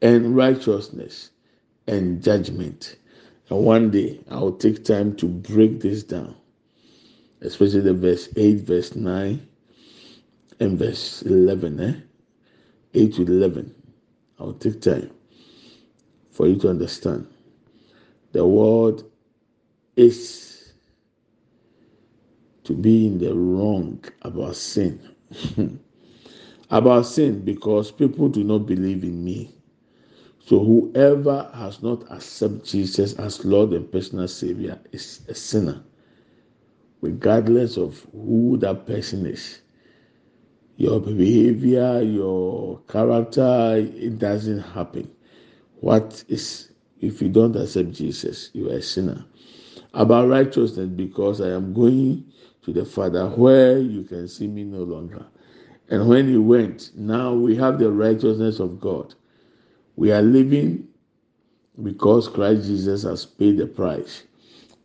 and 0.03 0.37
righteousness 0.37 1.31
and 1.89 2.23
judgment. 2.23 2.97
And 3.51 3.65
one 3.65 3.91
day 3.91 4.21
I 4.31 4.39
will 4.41 4.55
take 4.57 4.85
time 4.85 5.17
to 5.17 5.27
break 5.27 5.81
this 5.81 6.05
down, 6.05 6.37
especially 7.43 7.81
the 7.81 7.95
verse 7.95 8.29
8, 8.37 8.61
verse 8.61 8.95
9, 8.95 9.47
and 10.61 10.79
verse 10.79 11.23
11. 11.23 11.81
Eh? 11.81 11.95
8 12.95 13.15
to 13.15 13.23
11. 13.23 13.75
I'll 14.39 14.55
take 14.55 14.81
time 14.81 15.11
for 16.31 16.49
you 16.49 16.57
to 16.57 16.71
understand. 16.71 17.27
The 18.33 18.47
word 18.47 19.03
is 19.97 20.73
to 22.65 22.75
be 22.75 23.07
in 23.07 23.19
the 23.19 23.35
wrong 23.35 24.05
about 24.23 24.57
sin. 24.57 25.01
about 26.71 27.07
sin 27.07 27.45
because 27.45 27.93
people 27.93 28.29
do 28.29 28.45
not 28.45 28.67
believe 28.67 29.05
in 29.05 29.23
me. 29.23 29.51
So 30.47 30.59
whoever 30.65 31.51
has 31.55 31.83
not 31.83 32.11
accepted 32.11 32.65
Jesus 32.65 33.13
as 33.15 33.45
Lord 33.45 33.73
and 33.73 33.91
personal 33.91 34.27
Savior 34.27 34.79
is 34.91 35.21
a 35.29 35.35
sinner, 35.35 35.83
regardless 37.03 37.77
of 37.77 38.07
who 38.13 38.57
that 38.59 38.87
person 38.87 39.27
is. 39.27 39.61
your 40.77 41.01
behavior, 41.01 42.03
your 42.03 42.81
character, 42.89 43.77
it 43.79 44.19
doesn't 44.19 44.61
happen. 44.61 45.11
What 45.81 46.25
is 46.29 46.73
if 47.01 47.23
you 47.23 47.29
don't 47.29 47.57
accept 47.57 47.93
Jesus, 47.93 48.51
you 48.53 48.71
are 48.71 48.77
a 48.77 48.83
sinner. 48.83 49.25
About 49.95 50.29
righteousness, 50.29 50.89
because 50.89 51.41
I 51.41 51.51
am 51.51 51.75
going 51.75 52.25
to 52.65 52.73
the 52.73 52.85
Father 52.85 53.29
where 53.31 53.79
you 53.79 54.05
can 54.05 54.29
see 54.29 54.49
me 54.49 54.65
no 54.65 54.85
longer. 54.85 55.27
And 55.91 56.09
when 56.09 56.29
he 56.29 56.39
went, 56.39 56.93
now 56.97 57.35
we 57.35 57.57
have 57.57 57.79
the 57.79 57.93
righteousness 57.93 58.61
of 58.61 58.81
God. 58.81 59.15
We 59.97 60.13
are 60.13 60.23
living 60.23 60.89
because 61.83 62.29
Christ 62.29 62.67
Jesus 62.67 63.05
has 63.05 63.27
paid 63.27 63.59
the 63.59 63.67
price. 63.67 64.25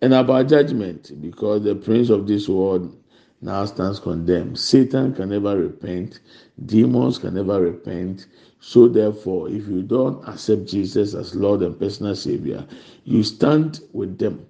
And 0.02 0.14
about 0.14 0.48
judgment, 0.48 1.12
because 1.22 1.64
the 1.64 1.76
prince 1.76 2.10
of 2.10 2.28
this 2.28 2.48
world 2.48 2.96
now 3.42 3.66
stands 3.66 4.00
condemned. 4.00 4.60
Satan 4.60 5.14
can 5.14 5.30
never 5.30 5.58
repent, 5.58 6.20
demons 6.66 7.18
can 7.18 7.34
never 7.34 7.62
repent. 7.62 8.28
So, 8.60 8.88
therefore, 8.88 9.50
if 9.50 9.68
you 9.68 9.84
don't 9.84 10.28
accept 10.28 10.66
Jesus 10.68 11.14
as 11.14 11.36
Lord 11.36 11.62
and 11.62 11.80
personal 11.80 12.16
Savior, 12.16 12.66
you 13.06 13.24
stand 13.24 13.82
with 13.94 14.18
them. 14.18 14.46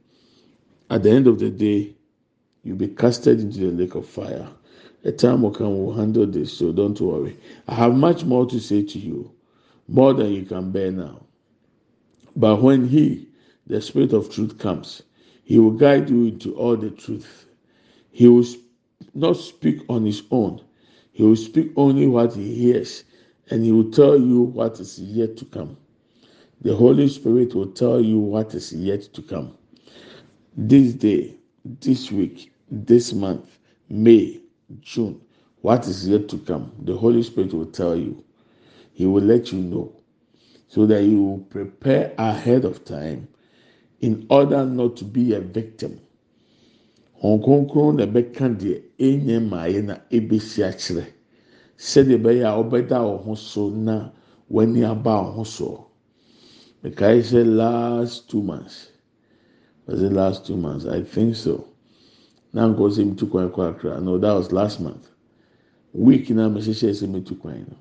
At 0.89 1.03
the 1.03 1.11
end 1.11 1.27
of 1.27 1.39
the 1.39 1.49
day, 1.49 1.93
you'll 2.63 2.77
be 2.77 2.87
casted 2.87 3.39
into 3.41 3.59
the 3.59 3.83
lake 3.83 3.95
of 3.95 4.07
fire. 4.07 4.47
A 5.03 5.11
time 5.11 5.41
will 5.41 5.51
come, 5.51 5.77
we'll 5.85 5.95
handle 5.95 6.25
this, 6.25 6.57
so 6.57 6.71
don't 6.71 6.99
worry. 6.99 7.37
I 7.67 7.75
have 7.75 7.95
much 7.95 8.23
more 8.23 8.45
to 8.45 8.59
say 8.59 8.83
to 8.83 8.99
you, 8.99 9.31
more 9.87 10.13
than 10.13 10.31
you 10.31 10.43
can 10.43 10.71
bear 10.71 10.91
now. 10.91 11.21
But 12.35 12.61
when 12.61 12.87
He, 12.87 13.27
the 13.67 13.81
Spirit 13.81 14.13
of 14.13 14.29
truth, 14.29 14.57
comes, 14.57 15.03
He 15.47 15.59
will 15.59 15.71
guide 15.71 16.09
you 16.09 16.25
into 16.25 16.53
all 16.55 16.75
the 16.75 16.89
truth. 16.89 17.45
He 18.11 18.27
will 18.27 18.43
not 19.13 19.37
speak 19.37 19.79
on 19.87 20.05
His 20.05 20.21
own, 20.29 20.59
He 21.13 21.23
will 21.23 21.37
speak 21.37 21.71
only 21.77 22.05
what 22.05 22.33
He 22.33 22.53
hears, 22.53 23.05
and 23.49 23.63
He 23.63 23.71
will 23.71 23.89
tell 23.89 24.19
you 24.19 24.41
what 24.41 24.81
is 24.81 24.99
yet 24.99 25.37
to 25.37 25.45
come. 25.45 25.77
The 26.59 26.75
Holy 26.75 27.07
Spirit 27.07 27.55
will 27.55 27.67
tell 27.71 28.01
you 28.01 28.19
what 28.19 28.53
is 28.55 28.73
yet 28.73 29.03
to 29.13 29.21
come. 29.21 29.57
This 30.57 30.91
day, 30.91 31.35
this 31.79 32.11
week, 32.11 32.51
this 32.69 33.13
month, 33.13 33.57
May, 33.87 34.41
June, 34.81 35.21
what 35.61 35.87
is 35.87 36.09
yet 36.09 36.27
to 36.27 36.39
come, 36.39 36.73
the 36.79 36.97
Holy 36.97 37.23
Spirit 37.23 37.53
will 37.53 37.67
tell 37.67 37.95
you. 37.95 38.21
He 38.91 39.05
will 39.05 39.23
let 39.23 39.53
you 39.53 39.59
know 39.59 39.93
so 40.67 40.85
that 40.87 41.03
you 41.03 41.23
will 41.23 41.39
prepare 41.39 42.13
ahead 42.17 42.65
of 42.65 42.83
time 42.83 43.29
in 44.01 44.25
order 44.29 44.65
not 44.65 44.95
to 44.97 45.05
be 45.05 45.33
a 45.33 45.39
victim. 45.41 45.99
Wɔn 47.23 47.41
kronkron 47.43 47.95
na 47.97 48.05
ɛbɛka 48.05 48.45
deɛ 48.59 48.83
enye 48.99 49.39
mmaayɛ 49.39 49.83
na 49.85 49.95
ebesi 50.11 50.61
akyerɛ 50.63 51.05
sɛdeɛ 51.77 52.17
ɛbɛyɛ 52.21 52.43
a 52.45 52.63
ɔbɛda 52.63 52.97
wɔn 53.01 53.23
ho 53.23 53.35
so 53.35 53.69
na 53.69 54.09
w'ani 54.51 54.83
aba 54.83 55.09
wɔn 55.23 55.33
ho 55.33 55.43
so. 55.43 55.85
Mekae 56.83 57.43
last 57.45 58.29
two 58.29 58.43
months 58.43 58.91
was 59.87 60.03
it 60.03 60.11
last 60.11 60.45
two 60.45 60.57
months 60.57 60.85
I 60.85 61.01
think 61.01 61.35
so. 61.35 61.65
Na 62.53 62.67
nkɔ 62.71 62.91
sɛ 62.91 63.03
metu 63.15 63.29
kwan 63.29 63.49
kɔ 63.49 63.69
akra 63.71 63.99
no 63.99 64.19
that 64.19 64.33
was 64.33 64.51
last 64.51 64.79
month. 64.79 65.09
Week 65.93 66.29
na 66.29 66.49
mehyehyɛ 66.49 66.91
sɛ 66.93 67.09
metu 67.09 67.39
kwan 67.39 67.65
no. 67.67 67.77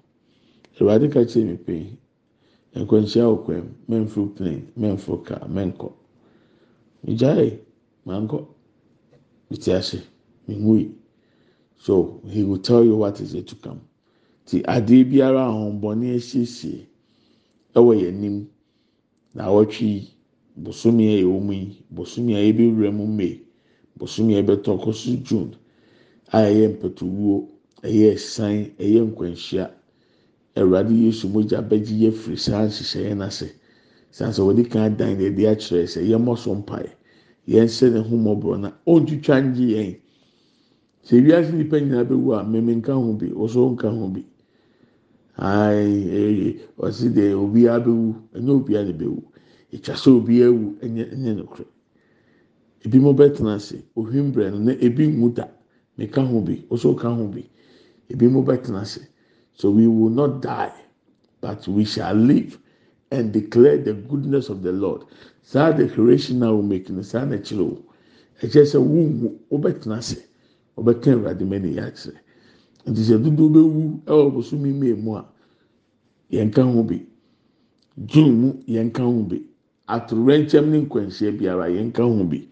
Awurade 0.81 1.13
ka 1.13 1.21
kyerɛ 1.21 1.45
mi 1.47 1.57
pɛn. 1.57 1.97
nkwanhyia 2.83 3.25
wɔ 3.31 3.37
kwan 3.45 3.63
mu 3.89 3.97
mɛmforo 3.99 4.35
plane 4.37 4.63
mɛmforo 4.81 5.25
car 5.27 5.43
mɛnkɔ 5.49 5.89
mankɔ 8.07 8.39
mete 9.51 9.69
ase 9.75 9.99
mewui 10.49 10.91
so 11.79 12.21
he 12.27 12.43
will 12.43 12.59
tell 12.59 12.85
you 12.85 12.97
what 12.97 13.21
is 13.21 13.33
to 13.45 13.55
come. 13.57 13.81
Ti 14.47 14.63
adeɛ 14.63 15.05
biara 15.11 15.43
ahombɔne 15.47 16.15
asiesie 16.17 16.87
ɛwɔ 17.75 17.93
yɛn 18.01 18.09
anim 18.09 18.49
na 19.35 19.45
awɔtwe 19.49 19.83
yi 19.87 20.11
bosomi 20.57 21.05
a 21.15 21.23
ɛwɔ 21.23 21.41
mu 21.43 21.53
yi 21.53 21.83
bosomi 21.95 22.35
a 22.35 22.41
yɛbɛwura 22.53 22.93
mu 22.93 23.07
may 23.07 23.41
bosomi 23.99 24.35
a 24.37 24.43
yɛbɛtɔ 24.43 24.79
kɔ 24.83 24.93
so 24.95 25.17
june 25.23 25.57
a 26.33 26.39
ɛyɛ 26.39 26.69
mpɛtowuo 26.79 27.49
ɛyɛ 27.83 28.15
ɛsan 28.15 28.71
ɛyɛ 28.79 29.01
nkwanhyia. 29.11 29.71
awurade 30.57 30.95
yesu 30.95 31.29
mogya 31.29 31.61
bɛgye 31.63 31.95
yɛ 32.03 32.13
firi 32.13 32.37
saa 32.39 32.65
nhyehyɛeɛ 32.67 33.15
n'ase. 33.17 33.49
San 34.11 34.31
sɛ 34.33 34.41
wɔde 34.43 34.71
kan 34.71 34.97
dan 34.97 35.19
na 35.19 35.25
yɛde 35.25 35.43
akyerɛ 35.53 35.87
sɛ 35.87 36.01
yɛmmɔ 36.09 36.39
so 36.39 36.55
mpae. 36.55 36.89
Yɛn 37.47 37.69
sɛ 37.69 37.91
ne 37.93 37.99
ho 38.01 38.17
mmɔborɔ 38.17 38.61
na 38.61 38.73
ɔntwitwa 38.87 39.37
ngye 39.43 39.67
yɛn. 39.77 39.97
Sɛ 41.07 41.23
wiase 41.25 41.53
nipa 41.53 41.77
nyinaa 41.81 42.05
bɛwu 42.05 42.33
a 42.35 42.43
mmemme 42.45 42.75
nka 42.79 42.93
ho 42.95 43.13
bi 43.13 43.27
wɔso 43.31 43.71
nka 43.73 43.89
ho 43.91 44.09
bi. 44.09 44.25
Ayi 45.39 46.09
ee 46.11 46.61
ɔsi 46.79 47.13
de 47.15 47.33
obiara 47.35 47.81
bɛwu 47.85 48.15
ɛnyɛ 48.35 48.51
obiara 48.51 48.85
na 48.87 48.93
bɛwu. 48.93 49.23
Etwa 49.73 49.95
sɛ 49.95 50.09
obiara 50.19 50.51
wu 50.53 50.77
ɛnyɛ 50.83 51.05
ɛnyɛ 51.15 51.35
nokorɛ. 51.39 51.67
Ebi 52.85 52.99
mo 53.01 53.13
bɛtena 53.15 53.55
ase 53.55 53.83
ohwim 53.97 54.33
brɛ 54.33 54.51
no 54.51 54.59
na 54.59 54.73
ebi 54.81 55.07
nwu 55.09 55.33
da. 55.35 55.47
Meka 55.99 56.23
ho 56.27 56.41
bi 56.41 56.65
wɔso 56.71 56.97
ka 56.97 57.15
ho 57.15 57.27
bi. 57.29 57.45
Ebi 58.11 58.29
mo 58.31 58.43
bɛtena 58.43 58.81
ase. 58.83 59.07
So 59.55 59.71
we 59.71 59.87
will 59.87 60.11
not 60.11 60.43
die, 60.43 60.73
but 61.41 61.67
we 61.69 61.85
shall 61.85 62.15
live 62.15 62.59
and 63.11 63.33
declare 63.33 63.79
the 63.79 63.95
goodness 63.95 64.49
of 64.51 64.63
the 64.63 64.73
Lord. 64.73 65.05
Saa 65.47 65.71
declaration 65.71 66.41
na 66.41 66.51
we 66.53 66.63
make 66.63 66.91
no 66.91 67.03
saa 67.03 67.25
na 67.25 67.37
kyerɛ 67.37 67.63
o. 67.63 67.79
Ɛkyɛ 68.43 68.63
sɛ 68.67 68.79
wunwu 68.83 69.39
wobɛtena 69.51 69.99
ase 69.99 70.19
wobɛka 70.77 71.13
awurade 71.15 71.45
mɛni 71.47 71.71
yɛ 71.79 71.83
akyerɛ. 71.87 72.19
Nti 72.87 73.01
sɛ 73.09 73.23
dodo 73.23 73.49
bɛwu 73.55 74.03
ɛwɔ 74.07 74.33
bosomi 74.35 74.73
mee 74.75 74.95
mu 74.95 75.15
a 75.15 75.25
yɛn 76.33 76.51
ka 76.53 76.63
ho 76.65 76.83
bi. 76.83 76.99
June 78.07 78.35
mu 78.41 78.53
yɛn 78.67 78.93
ka 78.93 79.05
ho 79.05 79.23
bi. 79.23 79.39
Atorɛnkyɛm 79.89 80.67
ne 80.69 80.79
nkwanhyia 80.83 81.31
biara 81.39 81.71
yɛn 81.71 81.93
ka 81.95 82.03
ho 82.03 82.25
bi 82.25 82.49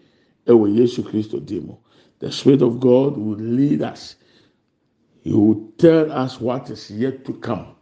ɛwɔ 0.47 0.75
Yesu 0.77 1.03
Kristo 1.03 1.39
dim 1.45 1.67
mu. 1.67 1.75
The 2.19 2.31
Spirit 2.31 2.61
of 2.61 2.79
God 2.79 3.17
will 3.17 3.35
lead 3.35 3.81
us. 3.81 4.15
He 5.21 5.33
will 5.33 5.69
tell 5.77 6.09
us 6.13 6.39
what 6.39 6.69
is 6.69 6.89
yet 6.91 7.25
to 7.25 7.33
come. 7.33 7.75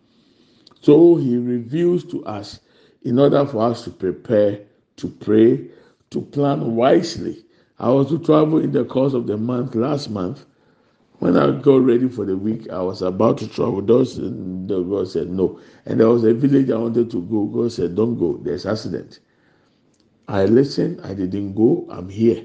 So 0.82 1.18
he 1.18 1.38
reveals 1.38 2.04
to 2.06 2.26
us 2.26 2.62
in 3.04 3.20
order 3.20 3.46
for 3.46 3.62
us 3.62 3.84
to 3.84 3.92
prepare, 3.92 4.62
to 4.98 5.08
pray, 5.10 5.68
to 6.12 6.22
plan 6.22 6.76
wisely. 6.76 7.46
I 7.80 7.90
was 7.90 8.10
to 8.10 8.20
travel 8.20 8.60
in 8.60 8.72
the 8.72 8.86
course 8.86 9.14
of 9.14 9.28
the 9.28 9.38
month 9.38 9.76
last 9.76 10.10
month. 10.10 10.46
When 11.20 11.38
I 11.38 11.52
got 11.60 11.82
ready 11.82 12.10
for 12.10 12.26
the 12.26 12.38
week, 12.38 12.70
I 12.70 12.82
was 12.82 13.02
about 13.02 13.38
to 13.40 13.48
travel. 13.48 13.82
Those, 13.82 14.18
the 14.18 14.86
God 14.90 15.08
said 15.08 15.30
no. 15.30 15.60
And 15.86 16.00
there 16.00 16.10
was 16.10 16.24
a 16.24 16.34
village 16.34 16.70
I 16.70 16.78
wanted 16.78 17.10
to 17.12 17.22
go. 17.22 17.46
God 17.46 17.72
said, 17.72 17.96
Don't 17.96 18.18
go, 18.18 18.38
there's 18.38 18.66
accident. 18.66 19.20
I 20.28 20.46
listened, 20.46 21.02
I 21.04 21.14
didn't 21.14 21.54
go, 21.56 21.86
I'm 21.90 22.10
here. 22.10 22.44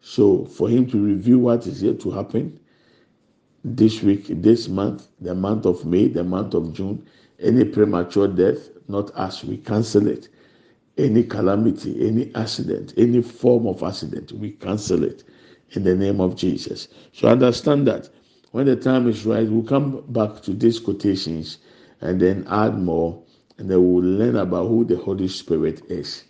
So 0.00 0.44
for 0.46 0.68
him 0.68 0.88
to 0.90 0.98
review 0.98 1.38
what 1.38 1.66
is 1.66 1.82
yet 1.82 2.00
to 2.00 2.10
happen, 2.10 2.58
this 3.64 4.02
week, 4.02 4.26
this 4.28 4.68
month, 4.68 5.08
the 5.20 5.34
month 5.34 5.66
of 5.66 5.84
May, 5.84 6.08
the 6.08 6.24
month 6.24 6.54
of 6.54 6.72
June, 6.72 7.06
any 7.40 7.64
premature 7.64 8.28
death, 8.28 8.70
not 8.88 9.10
us, 9.14 9.44
we 9.44 9.58
cancel 9.58 10.06
it. 10.08 10.28
Any 10.98 11.24
calamity, 11.24 12.06
any 12.06 12.34
accident, 12.34 12.94
any 12.96 13.22
form 13.22 13.66
of 13.66 13.82
accident, 13.82 14.32
we 14.32 14.50
cancel 14.52 15.04
it 15.04 15.24
in 15.70 15.84
the 15.84 15.94
name 15.94 16.20
of 16.20 16.36
Jesus. 16.36 16.88
So 17.12 17.28
understand 17.28 17.86
that 17.86 18.08
when 18.52 18.66
the 18.66 18.76
time 18.76 19.08
is 19.08 19.24
right, 19.24 19.48
we'll 19.48 19.62
come 19.62 20.04
back 20.08 20.42
to 20.42 20.52
these 20.52 20.78
quotations 20.80 21.58
and 22.00 22.20
then 22.20 22.46
add 22.50 22.78
more, 22.78 23.22
and 23.58 23.70
then 23.70 23.78
we'll 23.78 24.02
learn 24.04 24.36
about 24.36 24.68
who 24.68 24.84
the 24.84 24.96
Holy 24.96 25.28
Spirit 25.28 25.82
is. 25.90 26.24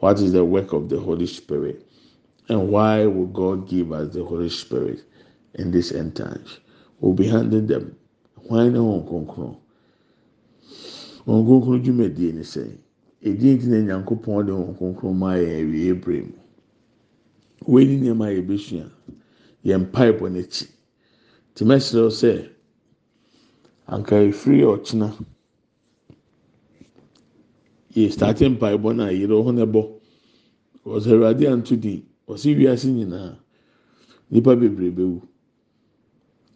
What 0.00 0.18
is 0.20 0.32
the 0.32 0.44
work 0.44 0.72
of 0.72 0.88
the 0.88 0.98
Holy 0.98 1.26
Spirit? 1.26 1.86
And 2.48 2.68
why 2.68 3.06
will 3.06 3.26
God 3.26 3.68
give 3.68 3.92
us 3.92 4.12
the 4.14 4.24
Holy 4.24 4.48
Spirit? 4.48 5.04
in 5.54 5.70
this 5.70 5.92
end 5.92 6.16
times. 6.16 6.60
We'll 7.00 7.14
be 7.14 7.26
handing 7.26 7.66
them. 7.66 7.96
Why 8.48 8.68
na 8.68 8.78
wɔn 8.78 9.06
kronkron? 9.08 9.56
Wɔn 11.26 11.46
kronkron 11.46 11.82
dwumadie 11.84 12.32
ne 12.34 12.42
sɛ, 13.22 13.28
edi 13.28 13.54
nti 13.54 13.66
na 13.68 13.78
nyankopɔn 13.80 14.46
de 14.46 14.52
wɔn 14.52 14.76
kronkron 14.76 15.16
maa 15.16 15.36
yɛn 15.36 15.60
awie 15.60 15.90
ebere 15.90 16.22
mu. 16.22 16.38
Wei 17.66 17.84
ni 17.84 17.96
nneɛma 17.96 18.26
a 18.26 18.34
yɛbɛsua. 18.40 18.90
Yɛn 19.64 19.80
mpaebɔ 19.86 20.28
n'akyi. 20.30 20.66
Tìmɛsirɛw 21.54 22.10
sɛ, 22.10 22.50
anka 23.86 24.16
efiri 24.16 24.62
ɔkyena. 24.64 25.08
Yɛ 27.94 28.10
starte 28.10 28.48
mpaebɔ 28.48 28.96
na 28.96 29.08
yɛrɛ 29.10 29.44
ho 29.44 29.50
na 29.52 29.64
bɔ. 29.66 30.00
Wɔsɛ 30.84 31.12
Awurade 31.12 31.46
anto 31.46 31.76
din. 31.76 32.02
Wɔsi 32.26 32.56
wiase 32.56 32.86
nyinaa. 32.88 33.36
Nipa 34.30 34.56
bebree 34.56 34.90
bɛwu. 34.90 35.20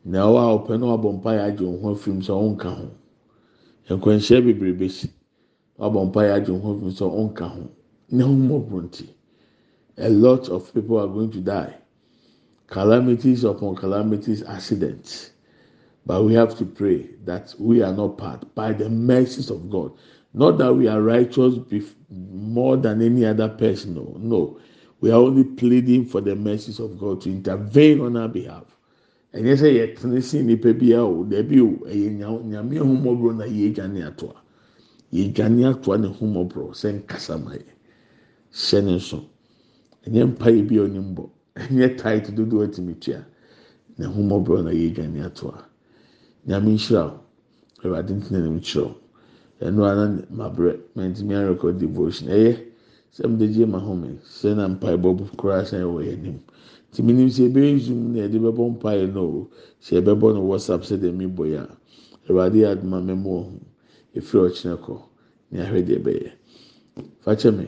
na 0.05 0.19
ɔwɔ 0.29 0.39
a 0.39 0.53
ɔpɛ 0.57 0.79
na 0.79 0.87
wabɔ 0.87 1.13
mpa 1.17 1.31
yɛ 1.33 1.43
agye 1.49 1.65
wɔn 1.67 1.81
ho 1.81 1.95
afirim 1.95 2.21
sɛ 2.21 2.33
ɔnka 2.33 2.71
ho 2.77 2.89
nkwanhyia 3.97 4.45
bebree 4.45 4.77
bɛsi 4.77 5.09
wabɔ 5.79 6.07
mpa 6.09 6.21
yɛ 6.29 6.33
agye 6.37 6.53
ho 6.61 6.69
afirim 6.75 6.93
sɛ 6.93 7.07
ɔnka 7.21 7.47
ho 7.55 7.63
ho 8.13 8.91
a 9.97 10.09
lot 10.09 10.49
of 10.49 10.73
people 10.75 10.99
are 10.99 11.09
going 11.09 11.31
to 11.31 11.41
die 11.41 11.75
calamities 12.67 13.45
upon 13.45 13.75
calamities 13.77 14.43
accidents 14.43 15.31
but 16.07 16.25
we 16.25 16.35
have 16.35 16.57
to 16.59 16.65
pray 16.67 17.09
that 17.25 17.55
we 17.59 17.83
are 17.83 17.93
not 17.93 18.19
part 18.19 18.55
by 18.55 18.73
the 18.73 18.89
mercies 18.91 19.51
of 19.51 19.71
God. 19.71 19.93
Not 20.35 20.59
that 20.59 20.75
we 20.75 20.87
are 20.89 21.01
righteous 21.01 21.55
more 22.11 22.77
than 22.77 23.01
any 23.01 23.25
other 23.25 23.49
person. 23.49 23.95
No, 23.95 24.15
no. 24.19 24.59
We 25.01 25.11
are 25.11 25.21
only 25.21 25.45
pleading 25.45 26.07
for 26.07 26.21
the 26.21 26.35
mercies 26.35 26.79
of 26.79 26.99
God 26.99 27.23
to 27.23 27.31
intervene 27.31 28.01
on 28.01 28.17
our 28.17 28.29
behalf. 28.29 28.65
ɛnyɛ 29.35 29.55
sɛ 29.59 29.69
yɛtene 29.75 30.23
si 30.23 30.43
nipa 30.43 30.73
bi 30.73 30.93
a 30.95 31.03
o 31.03 31.25
dɛbi 31.25 31.59
o 31.59 31.85
ɛyɛ 31.91 32.19
nyame 32.47 32.79
ahomɔborɔ 32.79 33.37
na 33.37 33.45
yɛdwane 33.47 34.07
atoa 34.07 34.37
yɛdwane 35.15 35.63
atoa 35.71 35.97
ne 35.99 36.09
ahomɔborɔ 36.09 36.75
sɛ 36.81 36.89
nkasa 36.99 37.35
ma 37.45 37.53
yɛ. 37.55 37.71
Hyɛ 38.51 38.79
ne 38.85 38.93
nso. 38.97 39.19
Ɛnyɛ 40.07 40.23
mpa 40.31 40.49
yi 40.51 40.63
bi 40.63 40.77
a 40.79 40.83
ɔnim 40.87 41.15
bɔ. 41.15 41.25
Ɛnyɛ 41.55 41.97
taiti 41.99 42.31
dodoɔ 42.35 42.67
ɛtumi 42.67 42.95
tua. 43.01 43.21
Ne 43.99 44.05
ahomɔborɔ 44.07 44.65
na 44.65 44.71
yɛdwane 44.71 45.21
atoa. 45.25 45.59
Nyame 46.47 46.71
nhyira 46.75 47.03
o 47.07 47.21
ɛwurade 47.83 48.11
ntena 48.19 48.39
ne 48.43 48.49
mu 48.51 48.61
kyerɛw 48.61 48.93
ɛno 49.63 49.81
ara 49.87 50.05
ma 50.31 50.49
brɛ 50.51 50.73
mɛntumi 50.97 51.33
arɛkɔ 51.39 51.79
devotion. 51.79 52.29
Ɛyɛ 52.29 52.53
sɛ 53.15 53.29
mo 53.31 53.37
de 53.39 53.47
gye 53.47 53.65
ma 53.67 53.79
home 53.79 54.19
sɛ 54.25 54.57
na 54.57 54.67
mpa 54.69 54.89
ɛbɔ 54.99 55.37
koraa 55.37 55.63
sɛ 55.63 55.79
ɛwɔ 55.79 56.03
yɛn 56.07 56.19
anim 56.19 56.39
tìmí 56.93 57.13
nim 57.15 57.29
sɛ 57.29 57.47
ebe 57.47 57.79
zoom 57.79 58.13
na 58.15 58.19
yɛde 58.27 58.39
bɛbɔ 58.43 58.63
mpaeɛ 58.79 59.13
no. 59.15 59.23
O 59.23 59.49
sɛ 59.81 60.01
yɛbɛbɔ 60.03 60.35
no 60.35 60.41
whatsapp 60.43 60.83
sɛ 60.83 60.99
deɛ 60.99 61.13
mi 61.15 61.27
bɔ 61.27 61.45
ya 61.53 61.67
awurade 62.29 62.67
aduma 62.67 62.99
mɛmo 63.01 63.31
ɔho 63.39 63.74
efiri 64.19 64.41
ɔkyerɛ 64.49 64.77
kɔ 64.85 64.95
ne 65.51 65.57
ahwɛ 65.65 65.81
deɛ 65.89 65.99
bɛyɛ 66.05 66.31
fakyɛ 67.25 67.51
mi 67.59 67.67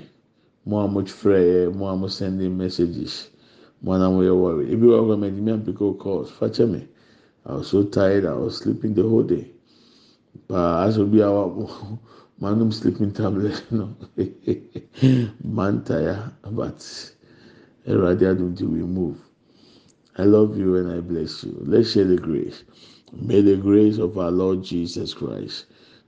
mo 0.66 0.76
a 0.85 0.88
mo 0.88 1.00
frɛ 1.20 1.38
yɛ 1.50 1.74
mo 1.76 1.85
a 1.88 1.96
mo 1.96 2.06
sending 2.09 2.56
messages 2.56 3.28
mo 3.82 3.92
a 3.92 3.98
na 3.98 4.11
mo 4.11 4.20
yɛ 4.28 4.35
worry 4.42 4.64
ebi 4.72 4.87
wɔ 4.87 4.98
hɔ 5.09 5.14
mɛ 5.20 5.26
ɛdini 5.30 5.50
ampiko 5.56 5.94
calls 5.98 6.30
fakyɛ 6.38 6.64
mi 6.72 6.82
i 7.46 7.54
was 7.54 7.68
so 7.68 7.82
tired 7.85 8.24
i 8.24 8.35
was 8.35 8.56
sleeping 8.59 8.94
the 8.94 9.02
whole 9.02 9.22
day 9.22 9.46
paa 10.48 10.87
aso 10.87 11.04
bi 11.06 11.18
a 11.18 11.30
wa 11.30 11.44
manum 12.40 12.70
sleeping 12.72 13.12
tablet 13.12 13.56
no 13.70 13.94
man 15.56 15.82
tire 15.85 16.32
but. 16.52 16.80
Eradi 17.87 18.24
Adunti 18.26 18.62
we 18.62 18.80
move. 18.82 19.16
I 20.18 20.24
love 20.24 20.59
you 20.59 20.76
and 20.76 20.90
I 20.90 20.98
bless 21.00 21.44
you. 21.44 21.56
Let's 21.61 21.92
share 21.92 22.04
the 22.04 22.16
grace. 22.16 22.64
May 23.12 23.40
the 23.42 23.56
grace 23.56 23.98
of 23.98 24.18
our 24.18 24.32
Lord 24.32 24.64
Jesus 24.64 25.14
Christ, 25.14 25.66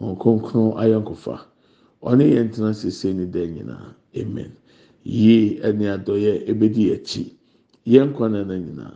Wɔn 0.00 0.16
kronkron 0.18 0.76
ayɔnkofa. 0.78 1.36
Ɔne 2.02 2.24
yɛn 2.34 2.50
tena 2.52 2.72
sese 2.72 3.12
ne 3.12 3.26
dan 3.26 3.54
nyinaa. 3.54 3.94
Amen. 4.16 4.52
Yie 5.02 5.58
ɛne 5.60 5.84
adɔyɛ 5.96 6.46
ebedi 6.50 6.92
akyi. 6.94 7.34
Yɛn 7.86 8.10
nkwa 8.12 8.30
na 8.30 8.44
na 8.44 8.54
nyinaa. 8.54 8.94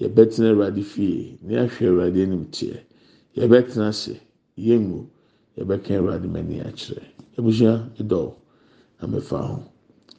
Yɛbɛtena 0.00 0.50
Awurade 0.52 0.82
fie. 0.84 1.38
Ne 1.42 1.56
ahwɛ 1.56 1.82
Awurade 1.88 2.22
anim 2.22 2.46
teɛ. 2.46 2.78
Yɛbɛtena 3.36 3.88
ase. 3.88 4.20
Yɛn 4.56 4.86
mu. 4.88 5.06
Yɛbɛka 5.58 5.90
Awurade 5.98 6.28
mani 6.30 6.60
akyerɛ. 6.60 7.02
Ebusua 7.36 7.90
edɔw. 7.98 8.34
Na 9.02 9.08
mɛfa 9.08 9.38
ho. 9.42 9.62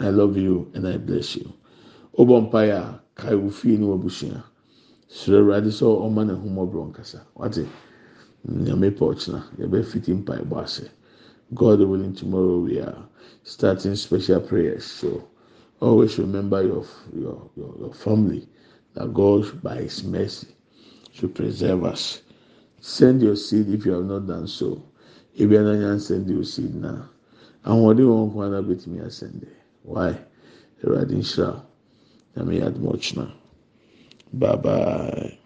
I 0.02 0.10
love 0.10 0.36
you 0.38 0.68
and 0.74 0.86
I 0.88 0.98
bless 0.98 1.38
you. 1.38 1.48
Obɔ 2.18 2.50
mpaeɛ 2.52 2.76
a 2.76 3.02
kae 3.16 3.36
wo 3.36 3.50
fie 3.50 3.78
ne 3.78 3.86
wabusua. 3.86 4.44
Srɛ 5.08 5.40
Awurade 5.40 5.72
sɛ 5.72 5.86
ɔma 5.88 6.26
ne 6.28 6.34
ahomɔborɔ 6.34 6.92
nkasa. 6.92 7.22
Wate? 7.36 7.66
Nyame 8.48 8.90
pɛ 8.92 9.04
ɔkyena. 9.12 9.44
Yɛbɛ 9.60 9.84
fiti 9.86 10.14
mpaebɔ 10.14 10.64
ase. 10.64 10.90
God 11.54 11.80
willing, 11.82 12.14
tomorrow 12.14 12.60
we 12.60 12.80
are 12.80 12.98
starting 13.44 13.96
special 13.96 14.40
prayers. 14.40 14.86
So 14.86 15.28
always 15.82 16.18
remember 16.20 16.64
your 16.64 16.86
your 17.14 17.50
your, 17.56 17.76
your 17.80 17.94
family 17.94 18.48
that 18.94 19.14
God 19.14 19.62
by 19.64 19.82
His 19.82 20.04
mercy 20.04 20.48
should 21.12 21.34
preserve 21.36 21.84
us. 21.84 22.22
Send 22.82 23.22
your 23.22 23.36
seed 23.36 23.70
if 23.70 23.86
you 23.86 23.92
have 23.94 24.06
not 24.06 24.28
done 24.28 24.48
so. 24.48 24.82
Ebi 25.38 25.58
ananya 25.58 26.00
send 26.00 26.30
your 26.30 26.44
seed 26.44 26.76
now. 26.76 27.10
Ahoɔden 27.66 28.08
wɔn 28.08 28.32
kwan 28.32 28.52
na 28.52 28.62
betumi 28.62 29.00
asɛnde. 29.04 29.48
Why? 29.84 30.18
Awurade 30.84 31.12
nhyira 31.16 31.54
wo. 31.56 31.62
Nyame 32.36 32.60
yɛ 32.60 32.68
adom 32.68 32.88
ɔkyena. 32.94 33.32
Bye 34.34 34.56
bye. 34.56 35.39